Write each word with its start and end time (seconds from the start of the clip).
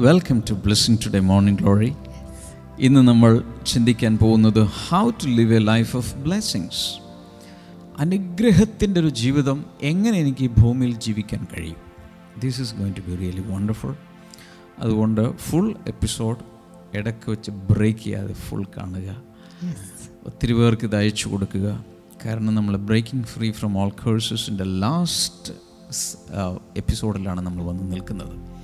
Welcome 0.00 0.42
to 0.50 0.54
blessing 0.64 0.98
today 1.06 1.20
morning 1.20 1.58
glory 1.60 1.88
ഇന്ന് 2.78 3.00
നമ്മൾ 3.08 3.32
ചിന്തിക്കാൻ 3.66 4.18
പോകുന്നത് 4.18 4.60
how 4.88 5.10
to 5.10 5.26
live 5.28 5.54
a 5.54 5.58
life 5.58 5.96
of 5.96 6.14
blessings 6.14 6.84
അനുഗ്രഹത്തിന്റെ 7.98 9.00
ഒരു 9.00 9.08
ജീവിതം 9.08 9.64
എങ്ങനെ 9.82 10.18
എനിക്ക് 10.18 10.42
ഈ 10.44 10.50
ഭൂമിയിൽ 10.58 10.92
ജീവിക്കാൻ 11.06 11.46
കഴിയും? 11.52 11.80
This 12.40 12.60
is 12.60 12.74
going 12.74 12.96
to 12.96 13.00
be 13.00 13.14
really 13.14 13.44
wonderful 13.46 13.94
അതുകൊണ്ട് 14.78 15.36
ഫുൾ 15.36 15.74
എപ്പിസോഡ് 15.86 16.38
ഇടയ്ക്ക് 16.94 17.30
വെച്ച് 17.30 17.50
ബ്രേക്ക് 17.50 18.00
ചെയ്യാതെ 18.00 18.32
ഫുൾ 18.32 18.64
കാണുക. 18.76 19.08
ഒത്തിരി 20.26 20.52
പേർക്ക് 20.52 20.84
ഇത് 20.84 20.96
അയച്ചു 20.96 21.28
കൊടുക്കുക. 21.28 21.84
കാരണം 22.24 22.54
നമ്മൾ 22.54 22.76
ബ്രേക്കിംഗ് 22.76 23.24
ഫ്രീ 23.24 23.50
ഫ്രം 23.50 23.78
ഓൾ 23.78 23.92
കേഴ്സസിന്റെ 24.06 24.64
ലാസ്റ്റ് 24.64 25.52
എപ്പിസോഡിലാണ് 26.76 27.40
നമ്മൾ 27.40 27.64
വന്ന് 27.64 27.92
നിൽക്കുന്നത്. 27.92 28.59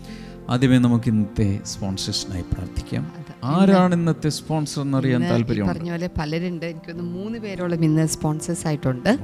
ആദ്യമേ 0.51 0.79
നമുക്ക് 0.79 1.09
ഇന്നത്തെ 1.09 1.61
സ്പോൺസേഴ്സിനായി 1.67 2.45
പ്രാർത്ഥിക്കാം. 2.53 3.13
ആരാണ് 3.45 3.95
ഇന്നത്തെ 3.95 4.29
സ്പോൺസർ 4.29 4.83
എന്നറിയാൻ 4.83 5.23
താല്പര്യം 5.23 5.69
പറഞ്ഞ 5.69 5.91
പോലെ 5.91 6.11
പലരുണ്ട്. 6.19 6.67
എനിക്കൊന്ന് 6.67 7.05
മൂന്ന് 7.05 7.39
പേരോളം 7.39 7.85
ഇന്ന് 7.85 8.07
സ്പോൺസേഴ്സ് 8.07 8.67
ആയിട്ടുണ്ട്. 8.67 9.19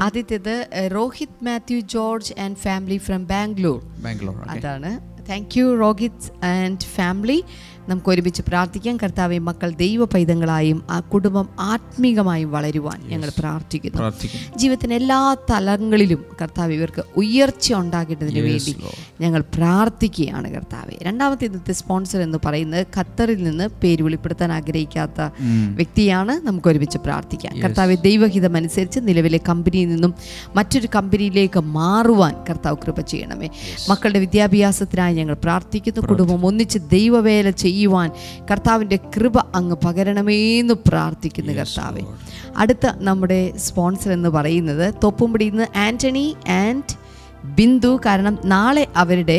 ആദ്യത്തേത് 0.00 0.68
Rohit 0.92 1.44
Mathew 1.44 1.80
George 1.80 2.34
and 2.40 2.56
family 2.56 2.96
from 2.96 3.26
Bangalore. 3.26 3.84
Bangalore 3.84 4.36
അതാണ്. 4.48 4.92
Thank 5.28 5.58
you 5.58 5.76
Rohit 5.80 6.44
and 6.44 6.80
family. 6.80 7.44
നമുക്ക് 7.88 8.10
ഒരുമിച്ച് 8.10 8.42
പ്രാർത്ഥിക്കാം. 8.48 8.96
കർത്താവെ 8.96 9.38
മക്കൾ 9.38 9.70
ദൈവ 9.70 10.04
പൈതങ്ങളായും 10.04 10.82
ആ 10.90 11.00
കുടുംബം 11.00 11.48
ആത്മീകമായും 11.60 12.50
വളരുവാൻ 12.50 12.98
ഞങ്ങൾ 13.08 13.30
പ്രാർത്ഥിക്കുന്നു. 13.38 14.12
ജീവിതത്തിന് 14.56 14.94
എല്ലാ 14.94 15.36
തലങ്ങളിലും 15.50 16.24
കർത്താവ് 16.42 16.72
ഇവർക്ക് 16.72 17.02
ഉയർച്ച 17.16 17.72
ഉണ്ടാകേണ്ടതിന് 17.74 18.40
വേണ്ടി 18.40 18.76
ഞങ്ങൾ 19.20 19.44
പ്രാർത്ഥിക്കുകയാണ് 19.54 20.48
കർത്താവെ. 20.54 20.94
രണ്ടാമത്തെ 21.02 21.44
ഇന്നത്തെ 21.44 21.72
സ്പോൺസർ 21.72 22.20
എന്ന് 22.20 22.38
പറയുന്നത് 22.46 22.86
ഖത്തറിൽ 22.96 23.42
നിന്ന് 23.42 23.68
പേര് 23.82 24.02
വെളിപ്പെടുത്താൻ 24.02 24.52
ആഗ്രഹിക്കാത്ത 24.52 25.20
വ്യക്തിയാണ്. 25.74 26.34
നമുക്ക് 26.46 26.68
ഒരുമിച്ച് 26.68 26.98
പ്രാർത്ഥിക്കാം 26.98 27.54
കർത്താവ് 27.60 27.96
ദൈവഹിതം 28.02 28.56
അനുസരിച്ച് 28.56 29.00
നിലവിലെ 29.02 29.40
കമ്പനിയിൽ 29.48 29.88
നിന്നും 29.88 30.14
മറ്റൊരു 30.54 30.88
കമ്പനിയിലേക്ക് 30.94 31.60
മാറുവാൻ 31.60 32.34
കർത്താവ് 32.50 32.76
കൃപ 32.84 33.00
ചെയ്യണമേ. 33.00 33.48
മക്കളുടെ 33.90 34.18
വിദ്യാഭ്യാസത്തിനായി 34.18 35.14
ഞങ്ങൾ 35.14 35.34
പ്രാർത്ഥിക്കുന്നു. 35.34 36.06
കുടുംബം 36.08 36.46
ഒന്നിച്ച് 36.46 36.78
ദൈവവേല 36.78 37.50
ചെയ്യുവാൻ 37.74 38.10
കർത്താവിന്റെ 38.50 38.98
കൃപ 39.16 39.38
അങ്ങ് 39.54 39.76
പകരണമേന്ന് 39.84 40.74
പ്രാർത്ഥിക്കുന്നു 40.88 41.52
കർത്താവെ. 41.52 42.02
അടുത്ത 42.56 42.86
നമ്മുടെ 42.96 43.40
സ്പോൺസർ 43.56 44.10
എന്ന് 44.12 44.28
പറയുന്നത് 44.28 44.94
തൊപ്പുംപിടി 45.04 45.44
ഇന്ന് 45.44 45.66
ആന്റണി 45.78 46.26
ആൻഡ് 46.64 46.92
ബിന്ദു. 47.56 47.92
കാരണം 48.06 48.38
നാളെ 48.44 48.84
അവരുടെ 48.96 49.38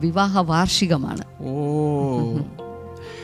വിവാഹ 0.00 0.38
വാർഷികമാണ് 0.38 1.24
ഓ. 1.40 1.52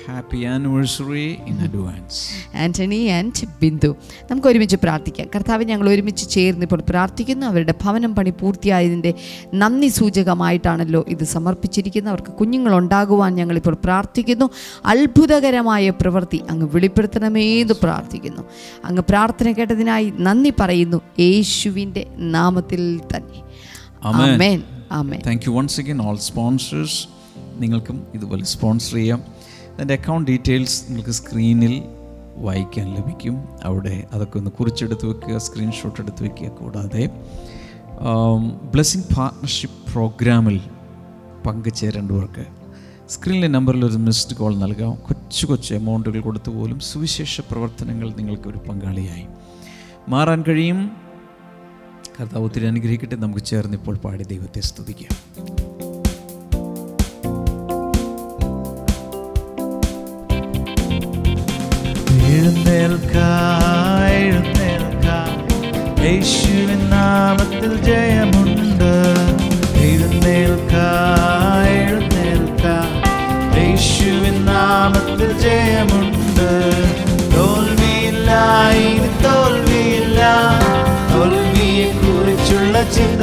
Happy 0.08 0.44
anniversary 0.44 1.36
in 1.46 1.56
advance 1.60 2.20
Antony 2.56 3.06
and 3.06 3.48
Bindu 3.60 3.96
നമുക്ക് 4.30 4.48
ഒരുമിച്ച് 4.48 4.76
പ്രാർത്ഥിക്കാം. 4.76 5.26
കർത്താവ് 5.36 5.64
ഞങ്ങൾ 5.64 5.88
ഒരുമിച്ച് 5.88 6.30
ചേർന്ന് 6.30 6.62
ഇപ്പോൾ 6.62 6.82
പ്രാർത്ഥിക്കുന്നു. 6.88 7.46
അവരുടെ 7.46 7.74
ഭവനം 7.84 8.14
പണി 8.14 8.30
പൂർത്തിയായതിന്റെ 8.30 9.14
നന്ദി 9.54 9.86
സൂചകമായിട്ടാണല്ലോ 9.86 11.04
ഇത് 11.08 11.24
സമർപ്പിച്ചിരിക്കുന്നത്. 11.24 12.12
അവർക്ക് 12.12 12.32
കുഞ്ഞുങ്ങളുണ്ടാകുവാൻ 12.32 13.34
ഞങ്ങളിപ്പോൾ 13.34 13.76
പ്രാർത്ഥിക്കുന്നു. 13.84 14.50
അത്ഭുതകരമായ 14.84 15.90
പ്രവൃത്തി 15.90 16.40
അങ്ങ് 16.50 16.68
വെളിപ്പെടുത്തണമേന്ന് 16.74 17.74
പ്രാർത്ഥിക്കുന്നു. 17.82 18.42
അങ്ങ് 18.84 19.02
പ്രാർത്ഥന 19.08 19.52
കേട്ടതിനായി 19.52 20.12
നന്ദി 20.18 20.52
പറയുന്നു. 20.60 21.00
യേശുവിന്റെ 21.20 22.06
നാമത്തിൽ 22.16 23.00
തന്നെ. 23.16 23.42
ആമേൻ 24.04 24.62
ആമേൻ 24.92 25.20
thank 25.26 25.42
you 25.48 25.52
once 25.52 25.80
again 25.80 26.02
all 26.02 26.16
sponsors 26.16 27.08
നിങ്ങൾക്കും 27.60 28.06
ഇതുപോലെ 28.14 28.44
സ്പോൺസർ 28.44 28.94
ചെയ്യാം. 28.94 29.37
അതിന്റെ 29.78 29.94
അക്കൗണ്ട് 29.94 30.30
ഡീറ്റെയിൽസ് 30.30 30.84
നിങ്ങൾക്ക് 30.88 31.10
സ്ക്രീനിൽ 31.10 31.82
വായിക്കാൻ 32.36 32.94
ലഭിക്കും. 32.94 33.48
അവിടെ 33.64 34.06
അതൊക്കെ 34.12 34.38
ഒന്ന് 34.38 34.50
കുറിച്ചെടുത്ത് 34.50 35.06
വെക്കുക 35.06 35.38
സ്ക്രീൻഷോട്ട് 35.38 36.00
എടുത്ത് 36.00 36.22
വെക്കുക. 36.24 36.48
കൂടാതെ 36.48 37.10
ബ്ലെസ്സിങ് 38.72 39.02
പാർട്ട്ണർഷിപ്പ് 39.16 39.92
പ്രോഗ്രാമിൽ 39.92 40.60
പങ്കുചേരേണ്ടവർക്ക് 41.46 42.46
സ്ക്രീനിലെ 43.08 43.48
നമ്പറിൽ 43.48 43.84
ഒരു 43.84 43.98
മിസ്ഡ് 44.06 44.36
കോൾ 44.36 44.56
നൽകാം. 44.56 44.94
കൊച്ചു 45.08 45.46
കൊച്ചു 45.46 45.74
എമൗണ്ടുകൾ 45.74 46.20
കൊടുത്തു 46.20 46.50
പോലും 46.50 46.80
സുവിശേഷ 46.80 47.40
പ്രവർത്തനങ്ങൾ 47.40 48.12
നിങ്ങൾക്ക് 48.14 48.48
ഒരു 48.48 48.58
പങ്കാളിയായി 48.68 49.26
മാറാൻ 50.08 50.44
കഴിയും. 50.48 50.90
കർത്താവ് 52.20 52.44
ഒത്തിരി 52.44 52.66
അനുഗ്രഹിക്കട്ടെ. 52.66 53.16
നമുക്ക് 53.16 53.44
ചേർന്ന് 53.44 53.76
ഇപ്പോൾ 53.76 53.96
പാടി 53.96 54.24
ദൈവത്തെ 54.24 54.60
സ്തുതിക്കാം. 54.60 55.14
യേശുവിൻ 66.04 66.90
ജയമുണ്ട്. 67.84 68.92
എഴുന്നേൽക്ക 69.78 70.74
എഴുന്നേൽക്ക. 71.68 72.64
യേശുവിൻ 73.58 74.44
നാമത്തിൽ 74.44 75.38
ജയമുണ്ട്. 75.38 76.50
തോൽവിയില്ല 77.36 78.30
ഇനി 78.70 79.22
തോൽവിയില്ല. 79.22 80.20
തോൽവിയെ 81.14 81.86
കുറിച്ചുള്ള 81.86 82.82
ചിന്ത 82.90 83.22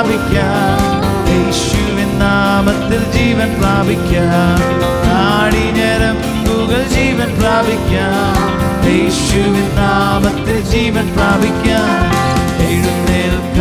പ്രാപിക്കാം. 0.00 0.76
യേശുവിൻ 1.28 2.18
നാമത്തിൽ 2.18 3.12
ജീവൻ 3.12 3.48
പ്രാപിക്കാം. 3.60 4.56
നാടിഞ്ഞരമ്പുകൾ 5.08 6.48
പുകൾ 6.48 6.88
ജീവൻ 6.88 7.40
പ്രാപിക്കാം. 7.40 8.36
യേശുവിൻ 8.90 9.68
നാമത്തിൽ 9.76 10.60
ജീവൻ 10.60 11.12
പ്രാപിക്കാം. 11.12 11.98
എഴുന്നേൽക്ക 12.68 13.60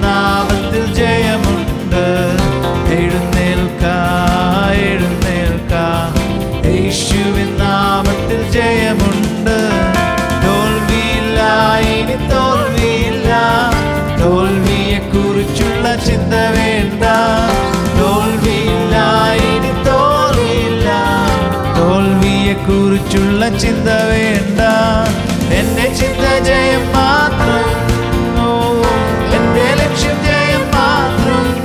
നാമത്തിൽ 0.00 0.94
ജയമുണ്ട്. 0.94 2.06
എഴുന്നേൽക്ക 2.94 3.84
നാമത്തിൽ 7.58 8.50
ജയമുണ്ട്. 8.50 9.09
ചിന്ത 23.58 23.88
വേണ്ട. 23.88 24.60
എന്റെ 25.54 25.94
ചിന്ത 25.94 26.44
ജയം 26.44 26.92
മാത്രം. 26.92 27.90
ജയം 30.24 30.70
മാത്രം. 30.70 31.60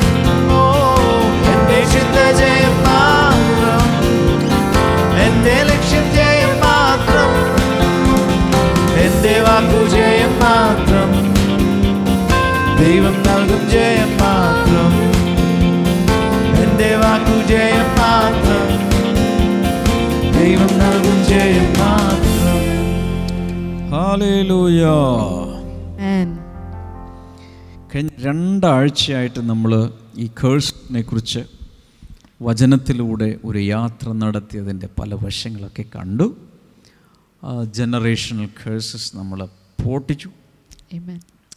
മാത്രം. 6.62 7.56
മാത്രം. 9.40 9.90
ജയം 9.92 10.40
മാത്രം. 10.40 11.12
ദൈവം 12.86 13.24
നൽകും 13.24 13.70
ജയം 13.70 14.05
ഹാലേലൂയ 23.94 24.82
Amen. 26.02 26.30
കഴിഞ്ഞ 27.92 28.12
രണ്ടാഴ്ചയായിട്ട് 28.26 29.40
നമ്മൾ 29.50 29.72
ഈ 30.18 30.28
കേഴ്സിനെ 30.42 31.02
കുറിച്ച് 31.02 31.42
വചനത്തിലൂടെ 32.42 33.40
ഒരു 33.46 33.58
യാത്ര 33.66 34.12
നടത്തിയതിന്റെ 34.14 34.90
പല 35.00 35.14
വശങ്ങളൊക്കെ 35.16 35.86
കണ്ടു. 35.96 36.28
ജനറേഷണൽ 37.72 38.50
കേഴ്സസ് 38.62 39.18
നമ്മൾ 39.18 39.40
പോട്ടിച്ചു. 39.80 40.30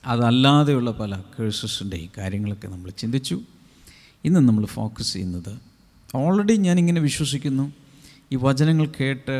അതല്ലാതെയുള്ള 0.06 0.90
പല 0.92 1.12
കേഴ്സസിന്റെയും 1.34 2.10
കാര്യങ്ങളൊക്കെ 2.18 2.68
നമ്മൾ 2.68 2.90
ചിന്തിച്ചു. 3.02 3.36
ഇന്ന് 4.24 4.40
നമ്മൾ 4.48 4.66
ഫോക്കസ് 4.66 5.12
ചെയ്യുന്നത് 5.12 5.52
ഓൾറെഡി 6.14 6.56
ഞാനിങ്ങനെ 6.66 7.00
വിശ്വസിക്കുന്നു 7.00 7.66
ഈ 8.32 8.36
വചനങ്ങൾ 8.42 8.86
കേട്ട് 9.00 9.36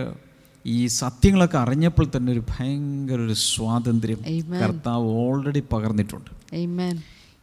ഈ 0.77 0.87
സത്യങ്ങളൊക്കെ 1.01 1.59
അറിഞ്ഞപ്പോൾ 1.59 2.07
തന്നെ 2.17 2.33
ഒരു 2.33 2.43
ഭയങ്കര 2.51 3.21
ഒരു 3.21 3.37
സ്വാതന്ത്ര്യം 3.49 4.21
കർത്താവ് 4.63 5.07
ഓൾറെഡി 5.23 5.63
പകർന്നിട്ടുണ്ട്. 5.73 6.31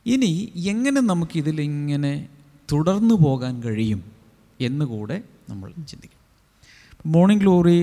ഇനി 0.05 0.31
എങ്ങനെ 0.55 1.01
നമുക്ക് 1.01 1.11
നമുക്കിതിലിങ്ങനെ 1.11 2.13
തുടർന്നു 2.71 3.15
പോകാൻ 3.15 3.63
കഴിയും 3.63 4.01
എന്നുകൂടെ 4.59 5.17
നമ്മൾ 5.49 5.69
ചിന്തിക്കും. 5.91 6.21
മോർണിംഗ് 7.05 7.41
ഗ്ലോറി 7.41 7.79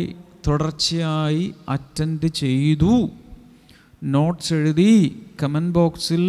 തുടർച്ചയായി 0.47 1.55
അറ്റൻഡ് 1.69 2.29
ചെയ്തു. 2.43 2.93
നോട്ട്സ് 4.15 4.55
എഴുതി 4.55 4.93
കമന്റ് 5.43 5.75
ബോക്സിൽ 5.79 6.25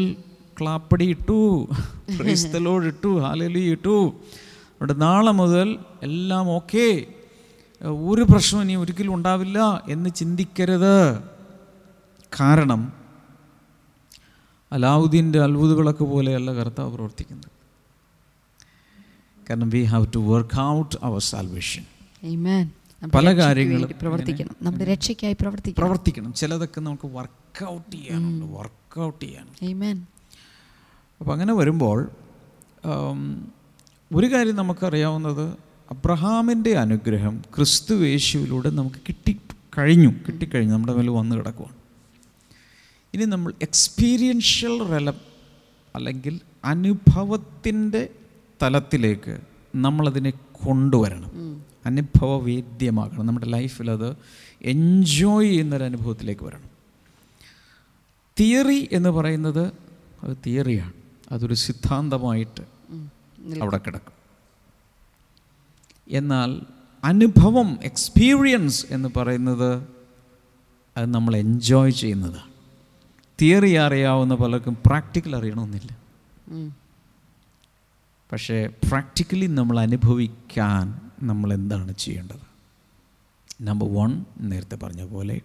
ക്ലാപ്പടി 0.60 1.06
ഇട്ടു 1.16 1.40
ക്രൈസ്തലോട് 2.18 2.86
ഇട്ടു 2.86 3.12
ഹാലലി 3.20 3.64
ഇട്ടു. 3.76 3.98
അവിടെ 4.76 4.94
നാളെ 4.94 5.32
മുതൽ 5.32 5.68
എല്ലാം 6.10 6.50
ഓക്കെ 6.50 6.88
ഒരു 7.84 8.22
പ്രശ്നവും 8.22 8.64
ഇനി 8.64 8.76
ഒരിക്കലും 8.76 9.14
ഉണ്ടാവില്ല 9.14 9.84
എന്ന് 9.90 10.10
ചിന്തിക്കരുത്. 10.16 11.24
കാരണം 12.42 12.94
അലാവുദ്ദീന്റെ 14.72 15.40
അത്ഭുതങ്ങളൊക്കെ 15.40 16.04
പോലെയല്ല 16.04 16.54
കർത്താവ് 16.54 16.94
പ്രവർത്തിക്കുന്നത്. 16.94 17.52
കാരണം 19.50 19.70
we 19.70 19.84
have 19.84 20.06
to 20.16 20.20
work 20.20 20.62
out 20.62 20.96
our 21.04 21.20
salvation 21.20 21.86
പല 23.16 23.38
കാര്യങ്ങളും 23.38 23.92
പ്രവർത്തിക്കണം. 24.02 24.56
നമ്മുടെ 24.62 24.86
രക്ഷയ്ക്കായി 24.86 25.36
പ്രവർത്തിക്കണം. 25.42 25.84
പ്രവർത്തിക്കണം. 25.84 26.34
ചിലതൊക്കെ 26.34 26.82
നമുക്ക് 26.82 27.08
വർക്കൗട്ട് 27.08 27.92
ചെയ്യാനുണ്ട്. 27.92 28.58
വർക്കൗട്ട് 28.58 29.26
ചെയ്യാനുണ്ട്. 29.26 29.86
Amen. 29.86 30.06
അപ്പോൾ 31.20 31.32
അങ്ങനെ 31.32 31.54
വരുമ്പോൾ 31.54 32.10
ഒരു 34.16 34.28
കാര്യം 34.28 34.56
നമുക്കറിയാവുന്നത് 34.56 35.73
അബ്രഹാമിന്റെ 35.94 36.78
അനുഗ്രഹം 36.78 37.42
ക്രിസ്തു 37.56 37.94
യേശുവിലൂടെ 38.06 38.70
നമുക്ക് 38.70 38.96
കിട്ടി 38.96 39.40
കഴിഞ്ഞു 39.78 40.10
കിട്ടിക്കഴിഞ്ഞു. 40.28 40.74
നമ്മുടെ 40.74 40.94
മേൽ 40.94 41.10
വന്നു 41.10 41.36
കിടക്കുവാണ്. 41.36 41.76
ഇനി 43.14 43.26
നമ്മൾ 43.26 43.54
എക്സ്പീരിയൻഷ്യൽ 43.62 44.88
റെലം 44.88 45.14
അല്ലെങ്കിൽ 45.96 46.40
അനുഭവത്തിന്റെ 46.66 48.10
തലത്തിലേക്ക് 48.62 49.40
നമ്മളതിനെ 49.76 50.34
കൊണ്ടുവരണം. 50.52 51.62
അനുഭവവേദ്യമാക്കണം 51.86 53.26
നമ്മുടെ 53.26 53.46
ലൈഫിൽ 53.46 53.92
അത് 53.92 54.18
എൻജോയ് 54.62 55.48
ചെയ്യുന്നൊരു 55.48 55.84
അനുഭവത്തിലേക്ക് 55.84 56.44
വരണം. 56.44 56.70
തിയറി 58.40 58.90
എന്ന് 58.92 59.10
പറയുന്നത് 59.10 59.72
അത് 60.24 60.38
തിയറിയാണ് 60.46 60.94
അതൊരു 61.32 61.54
സിദ്ധാന്തമായിട്ട് 61.54 62.64
അവിടെ 63.62 63.78
കിടക്കും. 63.78 64.23
എന്നാൽ 66.08 66.62
അനുഭവം 67.04 67.80
എക്സ്പീരിയൻസ് 67.84 68.86
എന്ന് 68.90 69.10
പറയുന്നത് 69.18 69.88
അത് 70.98 71.06
നമ്മൾ 71.06 71.36
എൻജോയ് 71.36 71.92
ചെയ്യുന്നതാണ് 71.92 72.52
തിയറി 73.42 73.74
അറിയാവുന്ന 73.74 74.36
പലർക്കും 74.36 74.78
പ്രാക്ടിക്കൽ 74.86 75.36
അറിയണമെന്നില്ല. 75.36 75.98
പക്ഷേ 78.32 78.70
പ്രാക്ടിക്കലി 78.90 79.46
നമ്മൾ 79.46 79.80
അനുഭവിക്കാൻ 79.80 81.10
നമ്മൾ 81.24 81.54
എന്താണ് 81.54 81.94
ചെയ്യേണ്ടത്? 81.94 82.54
നമ്പർ 83.62 83.94
വൺ 83.94 84.26
നേരത്തെ 84.40 84.76
പറഞ്ഞ 84.76 85.06
പോലെ 85.06 85.42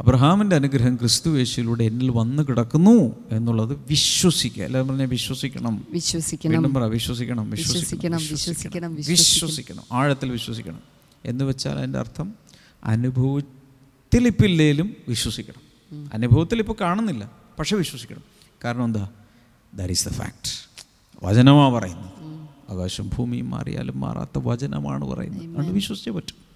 അബ്രഹാമിന്റെ 0.00 0.56
അനുഗ്രഹം 0.56 0.96
ക്രിസ്തു 0.96 1.38
യേശുവിലൂടെ 1.38 1.84
എന്നിൽ 1.84 2.10
വന്നു 2.10 2.42
കിടക്കുന്നു 2.42 3.16
എന്നുള്ളത് 3.30 3.78
വിശ്വസിക്കുക. 3.88 4.62
എല്ലാവരും 4.62 4.88
പറഞ്ഞാൽ 4.88 5.06
വിശ്വസിക്കണം. 5.06 5.86
വിശ്വസിക്കണം. 5.90 6.74
പറ 6.74 6.82
വിശ്വസിക്കണം 6.82 7.50
വിശ്വസിക്കണം, 7.50 8.18
വിശ്വസിക്കണം 8.18 8.94
വിശ്വസിക്കണം, 8.94 9.82
ആഴത്തിൽ 9.92 10.30
വിശ്വസിക്കണം. 10.30 10.80
എന്ന് 11.24 11.44
വെച്ചാൽ 11.44 11.78
അതിന്റെ 11.78 11.98
അർത്ഥം 11.98 12.34
അനുഭവത്തിൽ 12.84 13.58
അനുഭവത്തിലിപ്പില്ലേലും 14.08 14.96
വിശ്വസിക്കണം 15.08 15.62
അനുഭവത്തിൽ 16.14 16.58
ഇപ്പോൾ 16.58 16.76
കാണുന്നില്ല 16.80 17.30
പക്ഷെ 17.58 17.76
വിശ്വസിക്കണം. 17.76 18.22
കാരണം 18.64 18.84
എന്താ? 18.84 19.08
ദാറ്റ് 19.74 19.92
ഈസ് 19.92 20.08
ദ 20.08 20.12
ഫാക്ട് 20.12 20.68
വചനമാണ് 21.24 21.74
പറയുന്നത്. 21.74 22.10
ആകാശം 22.70 23.10
ഭൂമിയും 23.14 23.50
മാറിയാലും 23.50 24.00
മാറാത്ത 24.00 24.30
വചനമാണ് 24.36 25.04
പറയുന്നത്. 25.04 25.42
അതുകൊണ്ട് 25.42 25.70
വിശ്വസിച്ചേ 25.70 26.10
പറ്റും. 26.10 26.47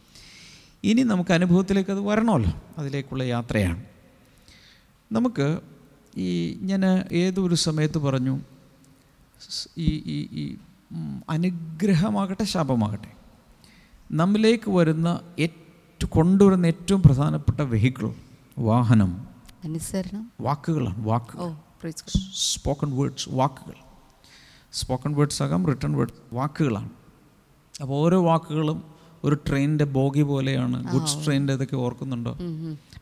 ഇനി 0.84 1.02
നമുക്ക് 1.02 1.32
അനുഭവത്തിലേക്ക് 1.32 1.90
അത് 1.90 2.00
വരണമല്ലോ. 2.00 2.52
അതിലേക്കുള്ള 2.79 3.23
യാത്രയാണ്. 3.23 3.84
നമുക്ക് 5.12 5.61
ഈ 6.17 6.58
ഞാൻ 6.62 6.84
ഏതൊരു 7.12 7.55
സമയത്ത് 7.55 7.99
പറഞ്ഞു 7.99 8.40
ഈ 9.79 10.02
ഈ 10.06 10.29
ഈ 10.32 10.56
അനുഗ്രഹമാകട്ടെ 11.31 12.44
ശാപമാകട്ടെ. 12.44 13.12
നമ്മിലേക്ക് 14.12 14.70
വരുന്ന 14.70 15.20
ഏറ്റവും 15.38 16.11
കൊണ്ടുവരുന്ന 16.11 16.67
ഏറ്റവും 16.67 17.02
പ്രധാനപ്പെട്ട 17.02 17.61
വെഹിക്കിൾ 17.61 18.14
വാഹനം. 18.58 19.26
അനുസരണം. 19.64 20.32
വാക്കുകളാണ് 20.40 21.05
വാക്കുകൾ. 21.05 21.55
സ്പോക്കൺ 22.35 22.96
വേർഡ്സ് 22.96 23.28
വാക്കുകൾ. 23.28 23.75
സ്പോക്കൺ 24.73 25.14
വേർഡ്സ് 25.14 25.43
ആകാം 25.43 25.67
റിട്ടേൺ 25.67 25.93
വേർഡ്സ് 25.93 26.35
വാക്കുകളാണ്. 26.35 26.90
അപ്പോൾ 27.81 27.94
ഓരോ 27.94 28.23
വാക്കുകളും 28.23 28.91
ഒരു 29.24 29.34
ട്രെയിനിന്റെ 29.48 29.84
ബോഗി 29.84 30.22
പോലെയാണ്. 30.22 30.92
ഗുഡ്സ് 30.92 31.24
ട്രെയിനിന്റെ 31.24 31.52
ഇതൊക്കെ 31.52 31.76
ഓർക്കുന്നുണ്ടോ. 31.76 32.38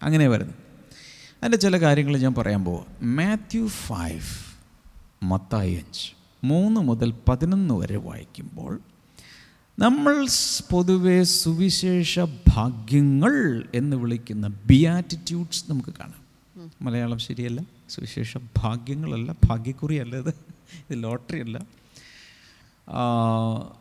അങ്ങനെ 0.02 0.28
വരുന്നു. 0.28 0.54
അതിന്റെ 1.38 1.58
ചില 1.58 1.80
കാര്യങ്ങൾ 1.80 2.16
ഞാൻ 2.16 2.34
പറയാൻ 2.34 2.64
പോവാം. 2.64 3.16
മാത്യു 3.16 3.66
ഫൈവ് 3.66 4.30
മത്തായി 5.22 5.74
അഞ്ച് 5.74 6.12
മൂന്ന് 6.44 6.80
മുതൽ 6.80 7.14
പതിനൊന്ന് 7.28 7.74
വരെ 7.74 7.96
വായിക്കുമ്പോൾ 7.96 8.80
നമ്മൾ 9.78 10.26
പൊതുവെ 10.70 11.22
സുവിശേഷ 11.22 12.18
ഭാഗ്യങ്ങൾ 12.56 13.64
എന്ന് 13.74 13.96
വിളിക്കുന്ന 13.96 14.50
ബിയാറ്റിറ്റ്യൂഡ്സ് 14.66 15.64
നമുക്ക് 15.68 15.90
കാണാം. 16.00 16.20
മലയാളം 16.82 17.18
ശരിയല്ല 17.18 17.60
സുവിശേഷ 17.88 18.38
ഭാഗ്യങ്ങളല്ല 18.58 19.34
ഭാഗ്യക്കുറിയല്ല 19.44 20.16
ഇത്. 20.16 20.34
ഇത് 20.90 21.02
ലോട്ടറി 21.02 21.40
അല്ല 21.40 21.79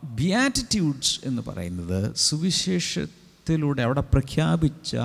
ബിയാറ്റിറ്റ്യൂഡ്സ് 0.04 1.20
എന്ന് 1.24 1.42
പറയുന്നത് 1.48 2.14
സുവിശേഷത്തിലൂടെ 2.16 3.82
അവിടെ 3.82 4.00
പ്രഖ്യാപിച്ച 4.00 4.96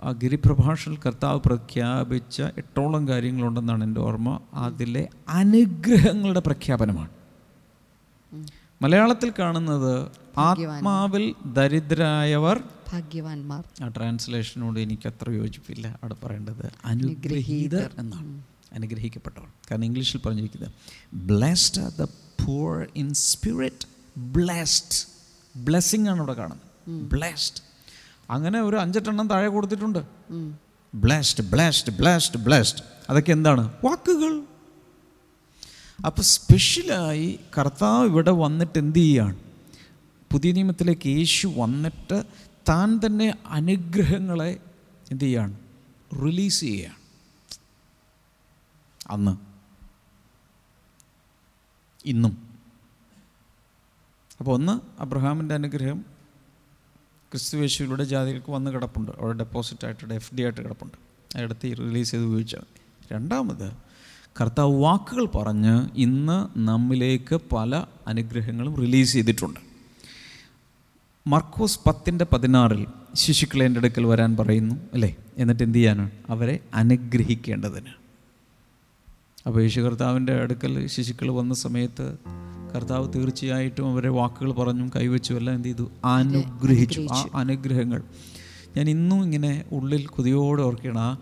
ആ 0.00 0.10
ഗിരിപ്രഭാഷണ 0.10 0.94
കർത്താവ് 0.94 1.40
പ്രഖ്യാപിച്ച 1.40 2.42
എട്ടോളം 2.42 3.08
കാര്യങ്ങളുണ്ടെന്നാണ് 3.08 3.84
എന്റെ 3.84 4.00
ഓർമ്മ. 4.00 4.40
അതിലെ 4.54 5.08
അനുഗ്രഹങ്ങളുടെ 5.28 6.40
പ്രഖ്യാപനമാണ്. 6.40 7.10
മലയാളത്തിൽ 8.82 9.32
കാണുന്നത് 9.38 10.08
ആത്മാവിൽ 10.38 11.34
ദരിദ്രായവർ 11.46 12.62
ഭാഗ്യവാന്മാർ. 12.92 13.84
ആ 13.84 13.88
ട്രാൻസ്ലേഷനോട് 13.88 14.80
എനിക്ക് 14.80 15.08
അത്ര 15.08 15.30
യോജിപ്പില്ല 15.30 15.88
അവിടെ 15.88 16.16
പറയേണ്ടത്. 16.24 16.72
അനുഗ്രഹീതർ 16.84 17.90
എന്നാണ്. 17.98 18.42
അനുഗ്രഹിക്കപ്പെട്ടവർ. 18.72 19.48
കാരണം 19.70 19.84
ഇംഗ്ലീഷിൽ 19.84 20.20
പറഞ്ഞിരിക്കുന്നത് 20.26 20.72
blessed 21.14 21.80
are 21.80 21.92
the 22.00 22.04
poor 22.44 22.86
in 22.96 23.08
spirit 23.14 23.86
blessed 24.36 24.98
blessing 25.64 26.08
ആണ് 26.08 26.18
ഇവിടെ 26.18 26.32
കാണുന്നത്. 26.32 26.66
ബ്ലെസ്ഡ് 27.12 27.62
അങ്ങനെ 28.30 28.58
ഒരു 28.60 28.76
അഞ്ചെട്ടെണ്ണം 28.76 29.28
താഴെ 29.28 29.48
കൊടുത്തിട്ടുണ്ട്. 29.48 30.00
ബ്ലാസ്റ്റ് 30.94 31.44
ബ്ലാസ്റ്റ് 31.50 31.92
ബ്ലാസ്റ്റ് 31.98 32.40
ബ്ലാസ്റ്റ് 32.40 32.82
അതൊക്കെ 33.10 33.32
എന്താണ്? 33.32 33.62
വാക്കുകൾ. 33.84 34.32
അപ്പോൾ 36.06 36.22
സ്പെഷ്യലായി 36.22 37.28
കർത്താവ് 37.58 38.06
ഇവിടെ 38.08 38.30
വന്നിട്ട് 38.30 38.78
എന്ത് 38.78 38.98
ചെയ്യാണ്? 38.98 39.36
പുതിയ 40.32 40.52
നിയമത്തിലേക്ക് 40.52 41.08
യേശു 41.08 41.46
വന്നിട്ട് 41.56 42.18
താൻ 42.68 43.00
തന്നെ 43.06 43.28
അനുഗ്രഹങ്ങളെ 43.46 44.52
എന്ത് 45.10 45.24
ചെയ്യാണ്? 45.24 45.54
റിലീസ് 46.22 46.60
ചെയ്യുകയാണ്. 46.60 46.97
അന്ന്. 49.10 49.36
ഇന്നും. 52.04 52.48
അപ്പോൾ 54.40 54.52
ഒന്ന് 54.52 55.02
അബ്രഹാമിന്റെ 55.02 55.54
അനുഗ്രഹം 55.54 56.04
ക്രിസ്തുവേശുവിലൂടെ 57.32 58.04
ജാതികൾക്ക് 58.04 58.50
വന്ന് 58.50 58.70
കിടപ്പുണ്ട്. 58.70 59.12
അവിടെ 59.20 59.38
ഡെപ്പോസിറ്റ് 59.38 59.84
ആയിട്ട് 59.84 60.14
എഫ് 60.14 60.34
ഡി 60.34 60.42
ആയിട്ട് 60.42 60.60
കിടപ്പുണ്ട്. 60.60 60.94
അതെടുത്ത് 61.36 61.62
റിലീസ് 61.62 62.10
ചെയ്ത് 62.10 62.24
ഉപയോഗിച്ചാൽ 62.24 62.58
മതി. 62.58 62.80
രണ്ടാമത് 63.14 63.72
കർത്താവ് 64.40 64.80
വാക്കുകൾ 64.80 65.24
പറഞ്ഞ് 65.24 65.88
ഇന്ന് 65.96 66.58
നമ്മിലേക്ക് 66.58 67.40
പല 67.52 67.84
അനുഗ്രഹങ്ങളും 68.06 68.76
റിലീസ് 68.76 69.12
ചെയ്തിട്ടുണ്ട്. 69.12 69.60
മർക്കോസ് 71.26 71.80
പത്തിന്റെ 71.86 72.26
പതിനാറിൽ 72.32 72.86
ശിശുക്കളെ 73.14 73.66
എന്റെ 73.66 73.80
അടുക്കൽ 73.80 74.06
വരാൻ 74.06 74.36
പറയുന്നു 74.36 74.74
അല്ലേ? 74.92 75.16
എന്നിട്ട് 75.38 75.62
എന്ത് 75.62 75.78
ചെയ്യാനാണ്? 75.78 76.10
അവരെ 76.30 76.60
അനുഗ്രഹിക്കേണ്ടതിന്. 76.74 78.07
അപ്പോൾ 79.48 79.60
യേശു 79.60 79.80
കർത്താവിന്റെ 79.80 80.32
അടുക്കൽ 80.32 80.86
ശിശുക്കൾ 80.86 81.30
വന്ന 81.30 81.54
സമയത്ത് 81.54 82.16
കർത്താവ് 82.74 83.12
തീർച്ചയായിട്ടും 83.14 83.90
അവരെ 83.90 84.08
വാക്കുകൾ 84.08 84.52
പറഞ്ഞും 84.52 84.90
കൈവച്ചും 84.96 85.36
എല്ലാം 85.36 85.54
എന്ത് 85.54 85.68
ചെയ്തു? 85.68 85.90
അനുഗ്രഹിച്ചു. 86.04 87.06
ആ 87.12 87.28
അനുഗ്രഹങ്ങൾ. 87.34 88.02
ഞാൻ 88.76 88.90
ഇന്നും 88.90 89.24
ഇങ്ങനെ 89.24 89.64
ഉള്ളിൽ 89.72 90.06
കൊതിയോടെ 90.06 90.62
ഓർക്കണം 90.62 91.00
ആ 91.00 91.16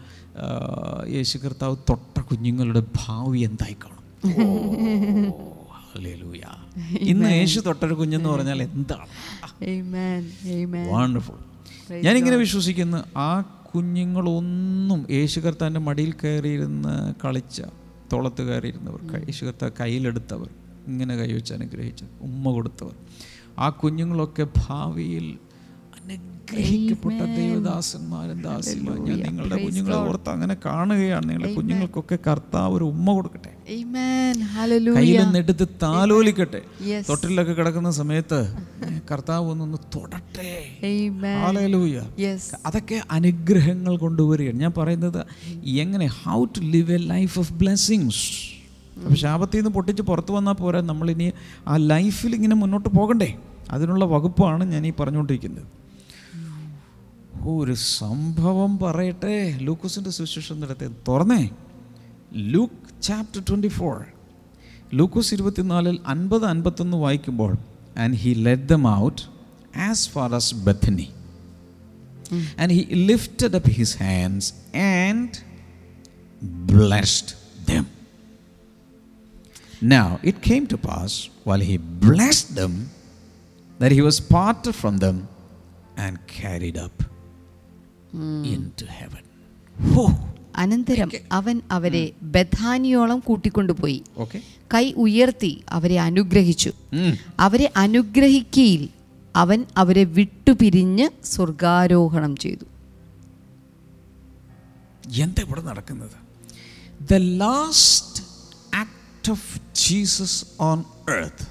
യേശു 1.08 1.38
കർത്താവ് 1.38 1.76
തൊട്ട 1.90 2.20
കുഞ്ഞുങ്ങളുടെ 2.20 2.82
ഭാവി 2.96 3.38
എന്തായി 3.38 3.76
കാണും. 3.84 4.02
ഇന്ന് 7.00 7.28
യേശു 7.28 7.60
തൊട്ടൊരു 7.60 7.94
കുഞ്ഞെന്ന് 7.94 8.28
പറഞ്ഞാൽ 8.28 8.62
എന്താണ്. 8.62 9.06
വണ്ടർഫുൾ 10.92 11.38
ഞാനിങ്ങനെ 12.04 12.36
വിശ്വസിക്കുന്നു 12.36 13.18
ആ 13.18 13.40
കുഞ്ഞുങ്ങളൊന്നും 13.40 15.06
യേശു 15.10 15.40
കർത്താവിന്റെ 15.40 15.80
മടിയിൽ 15.80 16.12
കയറിയിരുന്ന് 16.12 17.14
കളിച്ച 17.24 17.62
തോളത്ത് 18.12 18.42
കയറിയിരുന്നവർ 18.42 19.00
ക- 19.06 19.16
യേശു 19.16 19.44
കയ്യിലെടുത്തവർ 19.80 20.50
ഇങ്ങനെ 20.86 21.16
കൈവച്ച് 21.16 21.54
അനുഗ്രഹിച്ചത് 21.54 22.08
ഉമ്മ 22.20 22.50
കൊടുത്തവർ. 22.50 22.94
ആ 23.58 23.68
കുഞ്ഞുങ്ങളൊക്കെ 23.68 24.46
ഭാവിയിൽ 24.56 25.38
അനുഗ്രഹിക്കപ്പെട്ട 26.10 27.20
ദൈവദാസന്മാരും 27.20 28.42
ദാസിമാരും 28.42 29.04
ഞാൻ 29.04 29.18
നിങ്ങളുടെ 29.18 29.64
കുഞ്ഞുങ്ങളെ 29.64 29.96
ഓർത്ത് 29.96 30.30
അങ്ങനെ 30.30 30.56
കാണുകയാണ്. 30.64 31.28
നിങ്ങളുടെ 31.28 31.54
കുഞ്ഞുങ്ങൾക്കൊക്കെ 31.54 32.18
കർത്താവ് 32.26 32.74
ഒരു 32.74 32.84
ഉമ്മ 32.84 33.12
കൊടുക്കട്ടെ. 33.12 33.52
എടുത്ത് 33.70 34.42
Hallelujah. 34.56 34.94
കയ്യിൽ 34.94 35.22
നിന്നെടുത്ത് 35.22 35.68
താലോലിക്കട്ടെ. 35.82 36.58
Yes. 36.58 37.06
തൊട്ടിലൊക്കെ 37.08 37.52
കിടക്കുന്ന 37.52 37.90
സമയത്ത് 37.90 38.54
കർത്താവ് 39.10 39.50
ഒന്നൊന്ന് 39.50 39.78
തൊടട്ടെ. 39.94 40.50
അതൊക്കെ 42.66 43.02
അനുഗ്രഹങ്ങൾ 43.10 43.96
കൊണ്ടുവരികയാണ് 43.96 44.60
ഞാൻ 44.60 44.72
പറയുന്നത് 44.78 45.26
എങ്ങനെ? 45.64 46.06
How 46.06 46.44
to 46.44 46.60
live 46.60 46.92
a 46.92 46.96
life 46.96 47.38
of 47.38 47.52
blessings 47.52 48.24
അപ്പോൾ 49.02 49.14
ശാപത്തിൽ 49.14 49.56
നിന്ന് 49.56 49.70
പൊട്ടിച്ച് 49.70 50.02
പുറത്ത് 50.02 50.32
വന്നാൽ 50.32 50.52
പോരാ. 50.52 50.80
നമ്മളിനി 50.80 51.32
ആ 51.68 51.76
ലൈഫിൽ 51.76 52.34
ഇങ്ങനെ 52.34 52.54
മുന്നോട്ട് 52.54 52.88
പോകണ്ടേ? 52.88 53.38
അതിനുള്ള 53.70 54.04
വകുപ്പാണ് 54.04 54.64
ഞാൻ 54.64 54.86
ഈ 54.86 54.92
പറഞ്ഞുകൊണ്ടിരിക്കുന്നത്. 55.00 55.66
ഒരു 57.46 57.74
സംഭവം 57.74 58.78
പറയട്ടെ. 58.78 59.58
ലൂക്കോസിന്റെ 59.62 60.10
സുവിശേഷം 60.10 60.60
നടത്തി 60.60 60.86
തുറന്നേ. 61.08 61.50
Luke 62.34 63.02
chapter 63.02 63.42
twenty 63.48 63.68
four. 63.68 64.04
ലൂക്കോസ് 64.94 65.34
ഇരുപത്തിനാലിൽ 65.34 65.98
അൻപത് 66.06 66.44
അൻപത്തൊന്ന് 66.44 66.96
വായിക്കുമ്പോൾ 66.96 67.56
and 67.98 68.16
he 68.16 68.30
led 68.30 68.62
them 68.62 68.96
out 68.96 69.22
as 69.78 70.08
far 70.08 70.34
as 70.34 70.54
Bethany 70.54 71.08
and 72.58 72.72
he 72.72 72.94
lifted 72.94 73.54
up 73.54 73.70
his 73.70 73.96
hands 73.98 74.52
and 74.76 75.28
blessed 76.44 77.34
them 77.74 77.86
now 79.82 80.16
it 80.24 80.38
came 80.50 80.68
to 80.72 80.76
pass 80.76 81.28
while 81.48 81.62
he 81.62 81.76
blessed 81.76 82.56
them 82.56 82.86
that 83.80 83.94
he 83.94 84.00
was 84.00 84.22
part 84.34 84.70
from 84.70 84.98
them 84.98 85.28
and 85.98 86.16
carried. 86.40 86.78
Oh, 86.78 87.15
അനന്തരം 90.56 91.10
അവൻ 91.32 91.60
അവരെ 91.70 92.12
ബഥാനിയോളം 92.22 93.18
കൂട്ടിക്കൊണ്ടുപോയി. 93.18 94.02
കൈ 94.74 94.92
ഉയർത്തി 94.92 95.64
അവരെ 95.68 96.00
അനുഗ്രഹിച്ചു. 96.00 96.70
Mm. 96.70 97.16
അവരെ 97.38 97.72
അനുഗ്രഹിക്കയിൽ 97.76 98.88
അവൻ 99.36 99.64
അവരെ 99.76 100.04
വിട്ടുപിരിഞ്ഞ് 100.04 101.08
സ്വർഗാരോഹണം 101.24 102.36
ചെയ്തു. 102.36 102.64
എന്താ 105.20 105.42
ഇവിടെ 105.42 105.62
നടക്കുന്നത്? 105.62 106.10
The 107.10 107.14
last 107.14 108.22
act 108.76 109.30
of 109.30 109.60
Jesus 109.74 110.44
on 110.60 110.84
earth 111.20 111.48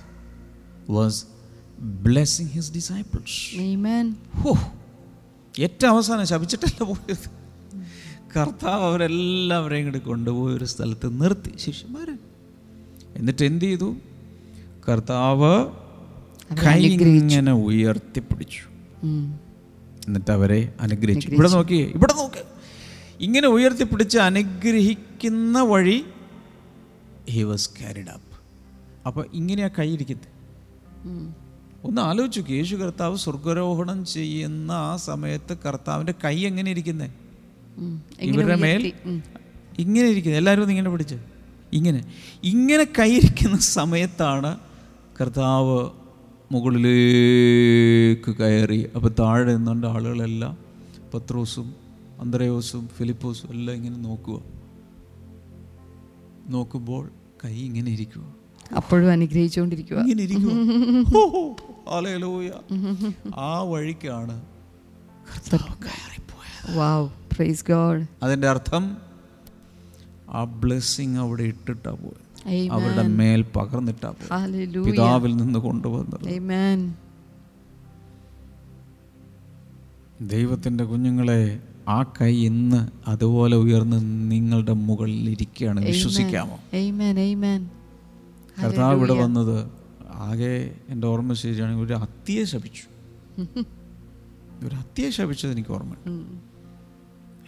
was 0.91 1.25
blessing 1.79 2.49
his 2.49 2.73
disciples 2.73 3.75
Amen. 3.75 4.13
ഹോ 4.35 4.74
ഏറ്റവും 5.63 5.91
അവസാനം 5.93 6.27
ശപിച്ചിട്ടല്ല 6.27 6.83
പോയത്. 6.83 7.27
കർത്താവ് 8.37 8.83
അവരെല്ലാവരെയും 8.83 9.85
കൂടി 9.85 9.99
കൊണ്ടുപോയി 9.99 10.53
ഒരു 10.55 10.65
സ്ഥലത്ത് 10.65 11.07
നിർത്തി. 11.21 11.51
ശിഷ്യന്മാർ 11.57 12.09
എന്നിട്ട് 13.15 13.43
എന്ത് 13.43 13.65
ചെയ്തു? 13.65 13.95
കർത്താവ് 14.89 15.53
കൈ 16.65 16.79
ഇങ്ങനെ 16.85 17.53
ഉയർത്തിപ്പിടിച്ചു. 17.53 18.63
എന്നിട്ട് 20.07 20.31
അവരെ 20.31 20.73
അനുഗ്രഹിച്ചു. 20.81 21.27
ഇവിടെ 21.27 21.49
നോക്കിയേ 21.49 21.85
ഇവിടെ 21.85 22.13
നോക്ക്. 22.13 22.43
ഇങ്ങനെ 23.19 23.47
ഉയർത്തിപ്പിടിച്ച് 23.47 24.17
അനുഗ്രഹിക്കുന്ന 24.17 25.61
വഴി 25.61 26.05
ഹി 27.29 27.43
വാസ് 27.43 27.69
ക്യാരിഡ് 27.69 28.09
അപ്പ് 28.09 28.35
അപ്പോൾ 29.07 29.25
ഇങ്ങനെയാ 29.33 29.69
കൈ 29.79 29.89
ഇരിക്കുന്നത്. 29.93 30.29
ഒന്ന് 31.85 32.01
ആലോചിച്ചു 32.01 32.53
യേശു 32.53 32.75
കർത്താവ് 32.75 33.17
സ്വർഗരോഹണം 33.17 34.05
ചെയ്യുന്ന 34.05 34.71
ആ 34.71 34.95
സമയത്ത് 34.95 35.57
കർത്താവിന്റെ 35.65 36.13
കൈ 36.23 36.45
എങ്ങനെ 36.45 36.71
ഇരിക്കുന്നേ? 36.71 37.13
ഇവരുടെ 38.21 38.55
മേൽ? 38.55 38.91
ഇങ്ങനെ 39.79 40.07
ഇരിക്കുന്നത് 40.07 40.39
എല്ലാവരും 40.39 40.61
ഒന്ന് 40.61 40.71
ഇങ്ങനെ 40.71 40.89
പിടിച്ച്. 40.89 41.15
ഇങ്ങനെ. 41.73 42.05
ഇങ്ങനെ 42.43 42.83
കൈയിരിക്കുന്ന 42.99 43.57
സമയത്താണ് 43.57 44.59
കർത്താവ് 45.21 45.89
മുകളിലേക്ക് 46.51 48.35
കയറി. 48.35 48.89
അപ്പോൾ 48.95 49.11
താഴെ 49.19 49.53
നിന്നുകൊണ്ട് 49.53 49.87
ആളുകളെല്ലാം. 49.87 50.57
പത്രോസും 51.13 51.73
അന്ത്രയോസും 52.19 52.89
ഫിലിപ്പോസും 52.97 53.49
എല്ലാം 53.51 53.77
ഇങ്ങനെ 53.77 53.97
നോക്കുക. 53.97 54.41
നോക്കുമ്പോൾ 56.47 57.09
കൈ 57.45 57.55
ഇങ്ങനെ 57.55 57.91
ഇരിക്കുക. 57.91 58.35
അപ്പോഴും 58.75 59.11
അനുഗ്രഹിച്ചുകൊണ്ടിരിക്കുക. 59.11 59.97
ഇങ്ങനെ 59.97 60.23
ഇരിക്കുക. 60.23 60.51
ഹല്ലേലൂയ. 61.89 62.51
ആ 63.37 63.61
വഴിക്കാണ് 63.63 64.35
അതിന്റെ 68.23 68.49
അർത്ഥം 68.49 68.83
ആ 70.29 70.43
ബ്ലെസ്സിങ് 70.61 71.17
അവിടെ 71.17 71.43
ഇട്ടിട്ടാ 71.43 71.91
പോയത്. 71.91 72.21
അവരുടെ 72.71 73.03
മേൽ 73.19 73.41
പകർന്നിട്ടാ. 73.55 74.09
പിതാവിൽ 74.87 75.35
നിന്ന് 75.35 75.59
കൊണ്ടുവന്നത് 75.59 76.25
Amen. 76.37 76.79
ദൈവത്തിന്റെ 80.21 80.83
കുഞ്ഞുങ്ങളെ 80.83 81.41
ആ 81.87 82.03
കൈ 82.17 82.33
ഇന്ന് 82.45 82.79
അതുപോലെ 83.07 83.55
ഉയർന്ന് 83.57 83.97
നിങ്ങളുടെ 84.31 84.73
മുകളിൽ 84.87 85.29
ഇരിക്കുകയാണ് 85.29 85.85
വിശ്വസിക്കാമോ 85.85 86.55
Amen. 86.73 87.17
Amen. 87.25 87.61
കർത്താവ് 88.61 88.97
ഇവിടെ 88.97 89.13
വന്നത് 89.13 89.57
ആകെ 90.15 90.75
എന്റെ 90.89 91.07
ഓർമ്മ 91.07 91.33
ശരിയാണെങ്കിൽ 91.33 91.85
ഒരു 91.85 91.93
അത്തിയെ 91.93 92.43
ശപിച്ചു. 92.43 92.83
ഒരു 94.65 94.75
അത്തിയെ 94.75 95.09
ശപിച്ചത് 95.09 95.51
എനിക്ക് 95.51 95.69
ഓർമ്മയുണ്ട്. 95.69 96.39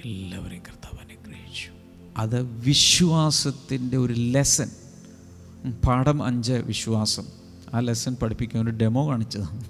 എല്ലാവരെയും 0.07 0.63
കർത്താവ് 0.67 0.99
അനുഗ്രഹിച്ചു. 0.99 1.69
അത് 2.17 2.41
വിശ്വാസത്തിന്റെ 2.41 3.97
ഒരു 3.97 4.13
ലെസൺ 4.13 4.69
പാഠം 5.87 6.23
അഞ്ച് 6.23 6.53
വിശ്വാസം. 6.53 7.23
ആ 7.73 7.79
ലെസൺ 7.79 8.15
പഠിപ്പിക്കാൻ 8.15 8.63
ഒരു 8.63 8.71
ഡെമോ 8.71 9.09
കാണിച്ചതാണ്. 9.09 9.63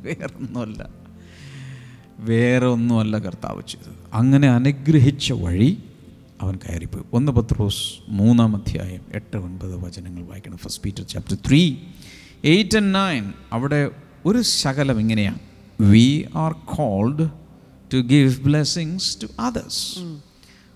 വേറൊന്നുമല്ല. 0.00 0.88
വേറെ 2.18 2.66
ഒന്നുമല്ല 2.66 3.18
കർത്താവ് 3.18 3.62
ചെയ്തത്. 3.68 3.96
അങ്ങനെ 4.12 4.48
അനുഗ്രഹിച്ച 4.48 5.32
വഴി 5.32 5.82
അവൻ 6.40 6.56
കയറിപ്പോയി. 6.56 7.04
ഒന്ന് 7.12 7.32
പത്രോസ് 7.32 7.82
മൂന്നാം 8.08 8.56
അധ്യായം 8.56 9.02
എട്ട് 9.14 9.36
ഒൻപത് 9.36 9.76
വചനങ്ങൾ 9.76 10.22
വായിക്കണം. 10.22 10.56
First 10.56 10.82
Peter 10.82 11.02
chapter 11.02 11.36
three 11.48 11.76
eight 12.44 12.76
and 12.76 12.94
nine 12.94 13.32
അവിടെ 13.52 13.90
ഒരു 14.26 14.42
ശകലം 14.42 15.00
ഇങ്ങനെയാണ്. 15.00 15.38
We 15.80 16.24
are 16.34 16.52
called 16.52 17.28
to 17.94 17.96
give 17.96 18.40
blessings 18.40 19.22
to 19.22 19.26
others 19.40 19.98